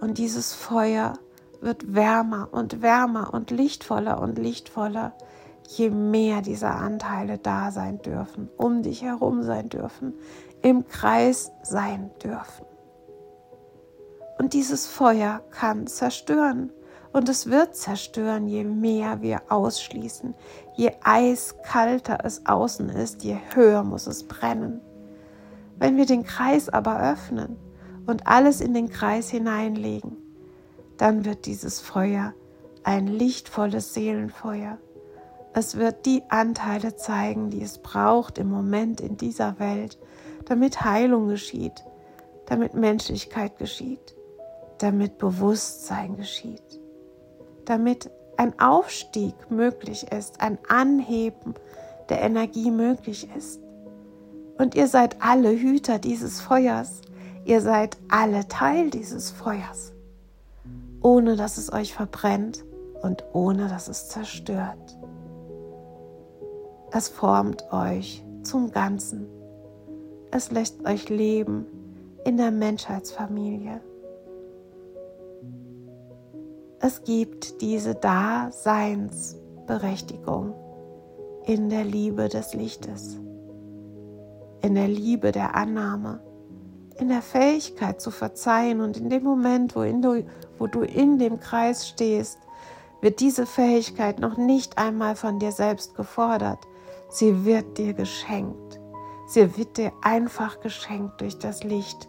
Und 0.00 0.18
dieses 0.18 0.52
Feuer 0.52 1.14
wird 1.60 1.94
wärmer 1.94 2.48
und 2.50 2.82
wärmer 2.82 3.32
und 3.32 3.50
lichtvoller 3.50 4.20
und 4.20 4.38
lichtvoller, 4.38 5.12
je 5.68 5.90
mehr 5.90 6.42
dieser 6.42 6.74
Anteile 6.74 7.38
da 7.38 7.70
sein 7.70 8.02
dürfen, 8.02 8.50
um 8.56 8.82
dich 8.82 9.02
herum 9.02 9.42
sein 9.42 9.68
dürfen, 9.68 10.14
im 10.60 10.86
Kreis 10.88 11.52
sein 11.62 12.10
dürfen. 12.22 12.66
Und 14.38 14.54
dieses 14.54 14.86
Feuer 14.88 15.42
kann 15.50 15.86
zerstören. 15.86 16.72
Und 17.12 17.28
es 17.28 17.50
wird 17.50 17.76
zerstören, 17.76 18.46
je 18.46 18.64
mehr 18.64 19.20
wir 19.20 19.42
ausschließen. 19.50 20.34
Je 20.76 20.92
eiskalter 21.02 22.20
es 22.24 22.46
außen 22.46 22.88
ist, 22.88 23.22
je 23.22 23.36
höher 23.54 23.82
muss 23.82 24.06
es 24.06 24.24
brennen. 24.24 24.80
Wenn 25.78 25.96
wir 25.96 26.06
den 26.06 26.24
Kreis 26.24 26.68
aber 26.68 27.00
öffnen 27.00 27.56
und 28.06 28.26
alles 28.26 28.60
in 28.60 28.72
den 28.72 28.88
Kreis 28.88 29.28
hineinlegen, 29.30 30.16
dann 30.96 31.24
wird 31.24 31.46
dieses 31.46 31.80
Feuer 31.80 32.34
ein 32.84 33.06
lichtvolles 33.06 33.94
Seelenfeuer. 33.94 34.78
Es 35.54 35.76
wird 35.76 36.06
die 36.06 36.22
Anteile 36.28 36.96
zeigen, 36.96 37.50
die 37.50 37.62
es 37.62 37.78
braucht 37.78 38.38
im 38.38 38.48
Moment 38.50 39.00
in 39.00 39.16
dieser 39.16 39.58
Welt, 39.58 39.98
damit 40.46 40.82
Heilung 40.82 41.28
geschieht, 41.28 41.84
damit 42.46 42.74
Menschlichkeit 42.74 43.58
geschieht, 43.58 44.16
damit 44.78 45.18
Bewusstsein 45.18 46.16
geschieht, 46.16 46.80
damit 47.64 48.10
ein 48.36 48.58
Aufstieg 48.58 49.34
möglich 49.50 50.10
ist, 50.10 50.40
ein 50.40 50.58
Anheben 50.68 51.54
der 52.08 52.22
Energie 52.22 52.70
möglich 52.70 53.28
ist. 53.36 53.60
Und 54.58 54.74
ihr 54.74 54.86
seid 54.86 55.16
alle 55.20 55.50
Hüter 55.50 55.98
dieses 55.98 56.40
Feuers. 56.40 57.02
Ihr 57.44 57.60
seid 57.60 57.96
alle 58.08 58.46
Teil 58.48 58.90
dieses 58.90 59.30
Feuers, 59.30 59.92
ohne 61.00 61.36
dass 61.36 61.58
es 61.58 61.72
euch 61.72 61.92
verbrennt 61.94 62.64
und 63.02 63.24
ohne 63.32 63.68
dass 63.68 63.88
es 63.88 64.08
zerstört. 64.08 64.96
Es 66.92 67.08
formt 67.08 67.72
euch 67.72 68.22
zum 68.42 68.70
Ganzen. 68.70 69.26
Es 70.30 70.50
lässt 70.50 70.84
euch 70.84 71.08
leben 71.08 71.66
in 72.24 72.36
der 72.36 72.50
Menschheitsfamilie. 72.50 73.80
Es 76.84 77.04
gibt 77.04 77.62
diese 77.62 77.94
Daseinsberechtigung 77.94 80.52
in 81.46 81.70
der 81.70 81.84
Liebe 81.84 82.28
des 82.28 82.54
Lichtes 82.54 83.22
in 84.62 84.76
der 84.76 84.88
Liebe 84.88 85.32
der 85.32 85.54
Annahme, 85.54 86.20
in 86.98 87.08
der 87.08 87.22
Fähigkeit 87.22 88.00
zu 88.00 88.10
verzeihen 88.10 88.80
und 88.80 88.96
in 88.96 89.10
dem 89.10 89.24
Moment, 89.24 89.74
wo, 89.74 89.82
du, 89.82 90.24
wo 90.58 90.66
du 90.66 90.82
in 90.82 91.18
dem 91.18 91.40
Kreis 91.40 91.88
stehst, 91.88 92.38
wird 93.00 93.20
diese 93.20 93.44
Fähigkeit 93.44 94.20
noch 94.20 94.36
nicht 94.36 94.78
einmal 94.78 95.16
von 95.16 95.40
dir 95.40 95.50
selbst 95.50 95.96
gefordert. 95.96 96.60
Sie 97.08 97.44
wird 97.44 97.76
dir 97.76 97.92
geschenkt. 97.92 98.80
Sie 99.26 99.56
wird 99.56 99.78
dir 99.78 99.92
einfach 100.02 100.60
geschenkt 100.60 101.20
durch 101.20 101.38
das 101.38 101.64
Licht. 101.64 102.08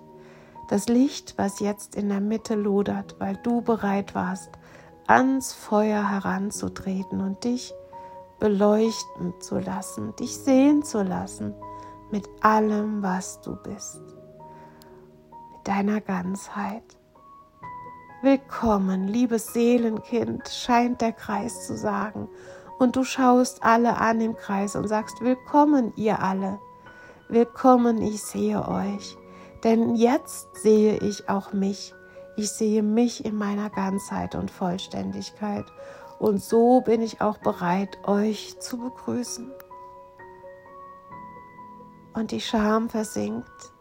Das 0.70 0.88
Licht, 0.88 1.34
was 1.38 1.60
jetzt 1.60 1.96
in 1.96 2.10
der 2.10 2.22
Mitte 2.22 2.56
lodert, 2.56 3.16
weil 3.20 3.38
du 3.38 3.62
bereit 3.62 4.14
warst, 4.14 4.52
ans 5.14 5.54
Feuer 5.54 6.10
heranzutreten 6.10 7.22
und 7.22 7.44
dich 7.44 7.76
beleuchten 8.40 9.40
zu 9.40 9.60
lassen, 9.60 10.16
dich 10.16 10.36
sehen 10.36 10.82
zu 10.82 11.04
lassen 11.04 11.54
mit 12.12 12.28
allem, 12.42 13.04
was 13.04 13.40
du 13.42 13.56
bist, 13.56 14.02
mit 15.52 15.68
deiner 15.68 16.02
Ganzheit. 16.02 16.98
Willkommen, 18.24 19.08
liebes 19.08 19.54
Seelenkind, 19.54 20.48
scheint 20.50 21.02
der 21.02 21.12
Kreis 21.12 21.68
zu 21.68 21.78
sagen. 21.78 22.28
Und 22.80 22.96
du 22.96 23.04
schaust 23.04 23.64
alle 23.64 23.98
an 23.98 24.20
im 24.20 24.36
Kreis 24.36 24.76
und 24.76 24.88
sagst, 24.88 25.22
willkommen 25.22 25.94
ihr 25.96 26.24
alle. 26.24 26.60
Willkommen, 27.30 28.02
ich 28.02 28.24
sehe 28.24 28.68
euch. 28.68 29.16
Denn 29.64 29.94
jetzt 29.94 30.48
sehe 30.56 30.98
ich 30.98 31.30
auch 31.30 31.54
mich. 31.54 31.94
Ich 32.36 32.52
sehe 32.52 32.82
mich 32.82 33.26
in 33.26 33.36
meiner 33.36 33.70
Ganzheit 33.70 34.34
und 34.34 34.50
Vollständigkeit. 34.50 35.66
Und 36.20 36.42
so 36.42 36.82
bin 36.82 37.02
ich 37.02 37.22
auch 37.22 37.38
bereit, 37.38 37.98
euch 38.08 38.60
zu 38.60 38.78
begrüßen. 38.78 39.52
Und 42.14 42.32
die 42.32 42.42
Scham 42.42 42.90
versinkt 42.90 43.74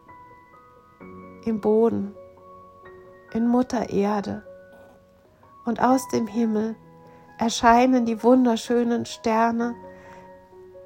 im 1.45 1.61
Boden, 1.61 2.15
in 3.33 3.47
Mutter 3.47 3.89
Erde. 3.89 4.43
Und 5.65 5.81
aus 5.81 6.07
dem 6.09 6.27
Himmel 6.27 6.75
erscheinen 7.39 8.05
die 8.05 8.21
wunderschönen 8.21 9.05
Sterne, 9.05 9.75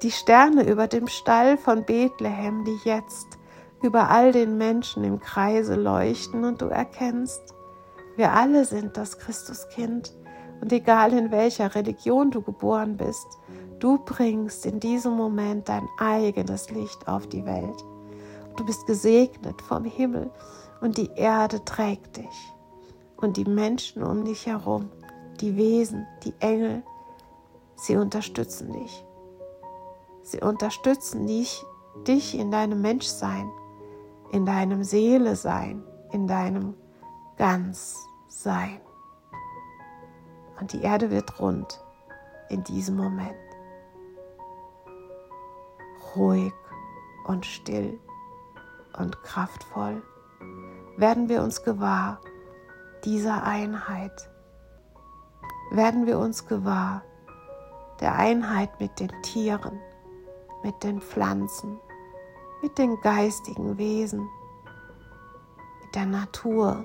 die 0.02 0.10
Sterne 0.10 0.68
über 0.68 0.86
dem 0.86 1.08
Stall 1.08 1.58
von 1.58 1.84
Bethlehem, 1.84 2.64
die 2.64 2.78
jetzt 2.84 3.38
über 3.82 4.10
all 4.10 4.32
den 4.32 4.56
Menschen 4.56 5.04
im 5.04 5.20
Kreise 5.20 5.74
leuchten. 5.74 6.44
Und 6.44 6.62
du 6.62 6.66
erkennst, 6.66 7.54
wir 8.18 8.32
alle 8.32 8.66
sind 8.66 8.96
das 8.96 9.18
Christuskind 9.18 10.14
und 10.60 10.72
egal 10.72 11.12
in 11.12 11.30
welcher 11.30 11.74
Religion 11.74 12.30
du 12.30 12.42
geboren 12.42 12.96
bist, 12.96 13.38
Du 13.78 13.98
bringst 13.98 14.66
in 14.66 14.80
diesem 14.80 15.12
Moment 15.12 15.68
dein 15.68 15.88
eigenes 15.98 16.68
Licht 16.70 17.06
auf 17.06 17.28
die 17.28 17.44
Welt. 17.44 17.84
Du 18.56 18.64
bist 18.64 18.86
gesegnet 18.86 19.62
vom 19.62 19.84
Himmel 19.84 20.30
und 20.80 20.98
die 20.98 21.10
Erde 21.14 21.64
trägt 21.64 22.16
dich. 22.16 22.54
Und 23.16 23.36
die 23.36 23.44
Menschen 23.44 24.02
um 24.02 24.24
dich 24.24 24.46
herum, 24.46 24.90
die 25.40 25.56
Wesen, 25.56 26.06
die 26.24 26.34
Engel, 26.40 26.82
sie 27.76 27.96
unterstützen 27.96 28.72
dich. 28.72 29.04
Sie 30.22 30.40
unterstützen 30.40 31.26
dich, 31.26 31.64
dich 32.06 32.36
in 32.36 32.50
deinem 32.50 32.80
Menschsein, 32.82 33.48
in 34.32 34.44
deinem 34.44 34.82
Seele-Sein, 34.82 35.84
in 36.12 36.26
deinem 36.26 36.74
Ganzsein. 38.28 38.80
Und 40.60 40.72
die 40.72 40.82
Erde 40.82 41.10
wird 41.10 41.40
rund 41.40 41.80
in 42.50 42.62
diesem 42.64 42.96
Moment 42.96 43.36
ruhig 46.14 46.52
und 47.26 47.46
still 47.46 47.98
und 48.98 49.22
kraftvoll 49.22 50.02
werden 50.96 51.28
wir 51.28 51.42
uns 51.42 51.62
gewahr 51.62 52.20
dieser 53.04 53.44
Einheit. 53.44 54.30
Werden 55.70 56.06
wir 56.06 56.18
uns 56.18 56.46
gewahr 56.46 57.02
der 58.00 58.14
Einheit 58.14 58.80
mit 58.80 58.98
den 58.98 59.10
Tieren, 59.22 59.78
mit 60.64 60.82
den 60.82 61.00
Pflanzen, 61.00 61.78
mit 62.62 62.76
den 62.78 63.00
geistigen 63.02 63.78
Wesen, 63.78 64.28
mit 65.82 65.94
der 65.94 66.06
Natur, 66.06 66.84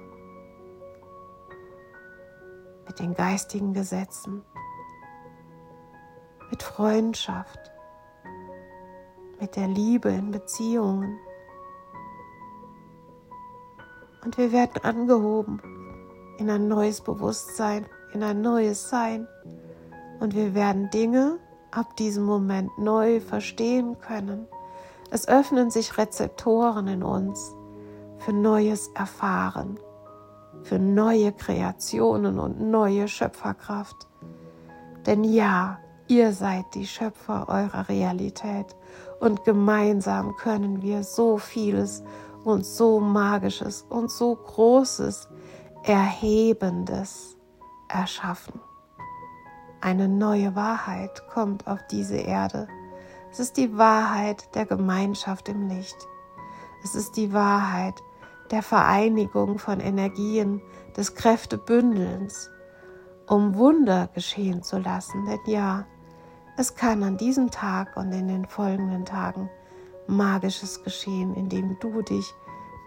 mit 2.88 3.00
den 3.00 3.14
geistigen 3.14 3.74
Gesetzen, 3.74 4.44
mit 6.50 6.62
Freundschaft, 6.62 7.72
mit 9.40 9.56
der 9.56 9.68
Liebe 9.68 10.10
in 10.10 10.32
Beziehungen. 10.32 11.20
Und 14.24 14.38
wir 14.38 14.52
werden 14.52 14.84
angehoben 14.84 15.62
in 16.38 16.50
ein 16.50 16.68
neues 16.68 17.02
Bewusstsein, 17.02 17.86
in 18.14 18.24
ein 18.24 18.42
neues 18.42 18.90
Sein. 18.90 19.28
Und 20.20 20.36
wir 20.36 20.54
werden 20.54 20.90
Dinge 20.92 21.40
ab 21.72 21.96
diesem 21.98 22.24
Moment 22.24 22.78
neu 22.78 23.20
verstehen 23.20 24.00
können. 24.00 24.48
Es 25.12 25.28
öffnen 25.28 25.72
sich 25.72 25.98
Rezeptoren 25.98 26.88
in 26.88 27.04
uns 27.04 27.54
für 28.20 28.34
neues 28.34 28.88
Erfahren, 28.96 29.80
für 30.64 30.80
neue 30.80 31.32
Kreationen 31.32 32.40
und 32.40 32.60
neue 32.60 33.08
Schöpferkraft. 33.08 34.08
Denn 35.06 35.24
ja, 35.24 35.80
ihr 36.08 36.32
seid 36.32 36.66
die 36.74 36.88
Schöpfer 36.88 37.48
eurer 37.50 37.90
Realität 37.90 38.76
und 39.20 39.44
gemeinsam 39.44 40.36
können 40.38 40.82
wir 40.82 41.04
so 41.04 41.38
vieles 41.38 42.04
und 42.44 42.66
so 42.66 43.00
magisches 43.00 43.86
und 43.90 44.12
so 44.12 44.36
großes, 44.36 45.30
erhebendes 45.84 47.38
erschaffen. 47.90 48.60
Eine 49.82 50.08
neue 50.08 50.56
Wahrheit 50.56 51.28
kommt 51.28 51.68
auf 51.68 51.80
diese 51.92 52.18
Erde. 52.18 52.68
Es 53.32 53.40
ist 53.40 53.58
die 53.58 53.78
Wahrheit 53.78 54.56
der 54.56 54.66
Gemeinschaft 54.66 55.50
im 55.50 55.68
Licht. 55.68 55.98
Es 56.84 56.96
ist 56.96 57.18
die 57.18 57.34
Wahrheit 57.34 58.02
der 58.54 58.62
Vereinigung 58.62 59.58
von 59.58 59.80
Energien, 59.80 60.62
des 60.96 61.16
Kräftebündelns, 61.16 62.52
um 63.28 63.56
Wunder 63.56 64.10
geschehen 64.14 64.62
zu 64.62 64.78
lassen. 64.78 65.26
Denn 65.26 65.40
ja, 65.48 65.88
es 66.56 66.76
kann 66.76 67.02
an 67.02 67.18
diesem 67.18 67.50
Tag 67.50 67.98
und 67.98 68.12
in 68.12 68.28
den 68.28 68.46
folgenden 68.46 69.06
Tagen 69.06 69.50
Magisches 70.06 70.84
geschehen, 70.84 71.34
indem 71.34 71.80
du 71.80 72.04
dich 72.04 72.32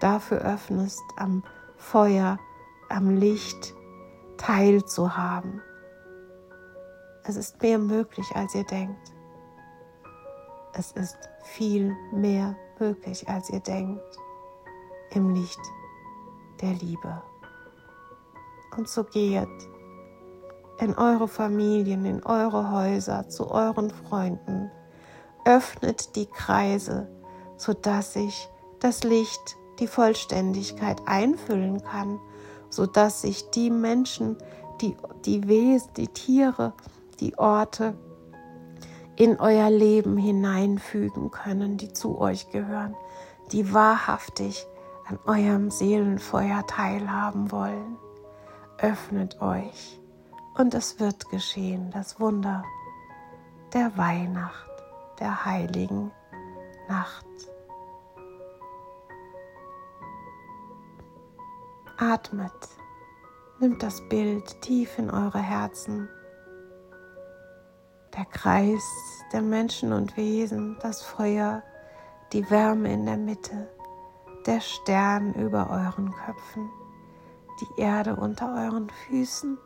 dafür 0.01 0.39
öffnest, 0.39 1.03
am 1.17 1.43
Feuer, 1.77 2.39
am 2.89 3.17
Licht 3.17 3.75
teilzuhaben. 4.37 5.61
Es 7.25 7.35
ist 7.35 7.61
mehr 7.61 7.79
möglich, 7.79 8.31
als 8.37 8.55
ihr 8.55 8.65
denkt. 8.65 9.13
Es 10.75 10.93
ist 10.93 11.19
viel 11.43 11.97
mehr 12.13 12.55
möglich, 12.79 13.29
als 13.29 13.51
ihr 13.51 13.61
denkt, 13.61 14.01
im 15.15 15.35
Licht 15.35 15.61
der 16.61 16.73
Liebe. 16.73 17.23
Und 18.77 18.89
so 18.89 19.05
geht 19.05 19.49
in 20.79 20.95
eure 20.95 21.29
Familien, 21.29 22.05
in 22.05 22.23
eure 22.25 22.71
Häuser, 22.71 23.29
zu 23.29 23.51
euren 23.51 23.91
Freunden. 23.91 24.71
Öffnet 25.45 26.17
die 26.17 26.27
Kreise, 26.27 27.09
sodass 27.57 28.13
sich 28.13 28.49
das 28.81 29.05
Licht, 29.05 29.57
die 29.79 29.87
Vollständigkeit 29.87 31.01
einfüllen 31.07 31.83
kann, 31.83 32.19
sodass 32.69 33.23
sich 33.23 33.51
die 33.51 33.71
Menschen, 33.71 34.37
die, 34.81 34.97
die 35.25 35.47
Wesen, 35.49 35.91
die 35.97 36.09
Tiere, 36.09 36.73
die 37.21 37.39
Orte 37.39 37.95
in 39.17 39.41
euer 39.41 39.71
Leben 39.71 40.19
hineinfügen 40.19 41.31
können, 41.31 41.79
die 41.79 41.93
zu 41.93 42.19
euch 42.19 42.51
gehören, 42.51 42.95
die 43.53 43.73
wahrhaftig 43.73 44.67
an 45.09 45.19
eurem 45.27 45.71
Seelenfeuer 45.71 46.67
teilhaben 46.67 47.51
wollen. 47.51 47.97
Öffnet 48.79 49.41
euch 49.41 50.01
und 50.57 50.75
es 50.75 51.01
wird 51.01 51.29
geschehen, 51.31 51.91
das 51.91 52.21
Wunder 52.21 52.65
der 53.73 53.97
Weihnacht, 53.97 54.71
der 55.19 55.45
heiligen 55.45 56.13
Nacht. 56.89 57.27
Atmet, 61.99 62.53
nimmt 63.61 63.83
das 63.83 64.07
Bild 64.09 64.61
tief 64.61 64.99
in 64.99 65.11
eure 65.11 65.41
Herzen 65.41 66.09
der 68.17 68.25
Kreis 68.27 68.83
der 69.33 69.43
Menschen 69.43 69.93
und 69.93 70.17
Wesen, 70.17 70.79
das 70.81 71.03
Feuer, 71.03 71.63
die 72.33 72.49
Wärme 72.51 72.93
in 72.93 73.05
der 73.05 73.17
Mitte, 73.17 73.69
der 74.47 74.61
Stern 74.61 75.35
über 75.35 75.69
euren 75.71 76.13
Köpfen, 76.13 76.71
die 77.61 77.81
Erde 77.81 78.17
unter 78.17 78.55
euren 78.55 78.89
Füßen. 78.91 79.59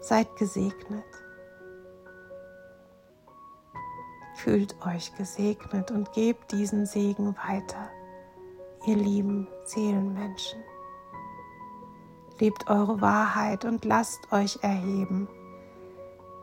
Seid 0.00 0.34
gesegnet. 0.36 1.04
Fühlt 4.36 4.74
euch 4.86 5.14
gesegnet 5.16 5.90
und 5.90 6.12
gebt 6.12 6.52
diesen 6.52 6.86
Segen 6.86 7.36
weiter, 7.36 7.90
ihr 8.86 8.96
lieben 8.96 9.48
Seelenmenschen. 9.64 10.62
Lebt 12.38 12.70
eure 12.70 13.02
Wahrheit 13.02 13.66
und 13.66 13.84
lasst 13.84 14.32
euch 14.32 14.58
erheben 14.62 15.28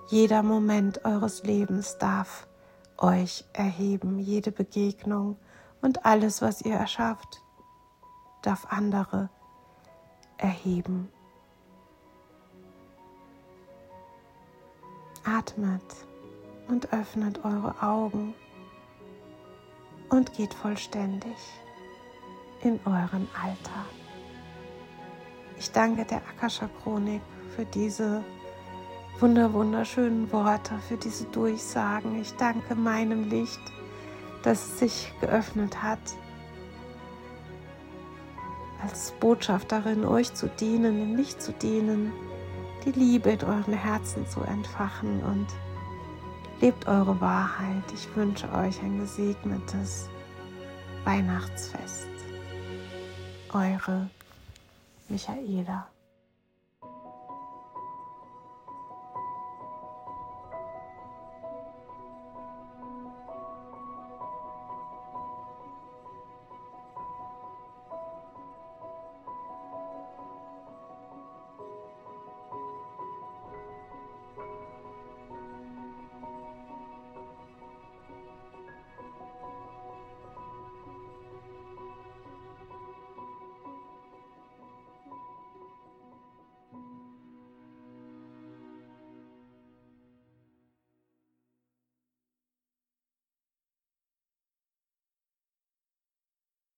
jeder 0.09 0.41
Moment 0.41 1.03
eures 1.03 1.43
Lebens 1.43 1.97
darf 1.97 2.47
euch 2.97 3.43
erheben, 3.51 4.19
jede 4.19 4.53
Begegnung 4.53 5.35
und 5.81 6.05
alles, 6.05 6.41
was 6.41 6.61
ihr 6.61 6.75
erschafft, 6.75 7.41
darf 8.41 8.65
andere 8.69 9.29
erheben. 10.37 11.09
Atmet 15.23 15.83
und 16.67 16.93
öffnet 16.93 17.43
eure 17.43 17.81
Augen 17.81 18.33
und 20.09 20.33
geht 20.33 20.53
vollständig 20.53 21.35
in 22.61 22.79
euren 22.85 23.27
Alltag. 23.41 23.85
Ich 25.59 25.71
danke 25.71 26.05
der 26.05 26.21
Akasha 26.29 26.69
Chronik 26.81 27.21
für 27.55 27.65
diese 27.65 28.23
wunder 29.19 29.51
wunderschönen 29.51 30.31
Worte, 30.31 30.77
für 30.87 30.97
diese 30.97 31.25
Durchsagen. 31.25 32.21
Ich 32.21 32.33
danke 32.35 32.75
meinem 32.75 33.29
Licht, 33.29 33.59
dass 34.47 34.63
es 34.63 34.79
sich 34.79 35.13
geöffnet 35.19 35.83
hat, 35.83 35.99
als 38.81 39.11
Botschafterin 39.19 40.05
euch 40.05 40.33
zu 40.33 40.47
dienen, 40.47 40.97
dem 40.97 41.15
Licht 41.17 41.41
zu 41.41 41.51
dienen, 41.51 42.13
die 42.85 42.91
Liebe 42.91 43.31
in 43.31 43.43
euren 43.43 43.73
Herzen 43.73 44.25
zu 44.25 44.39
entfachen 44.43 45.21
und 45.21 45.47
lebt 46.61 46.87
eure 46.87 47.19
Wahrheit. 47.19 47.83
Ich 47.93 48.15
wünsche 48.15 48.49
euch 48.53 48.81
ein 48.81 48.99
gesegnetes 48.99 50.07
Weihnachtsfest. 51.03 52.07
Eure 53.51 54.09
Michaela. 55.09 55.89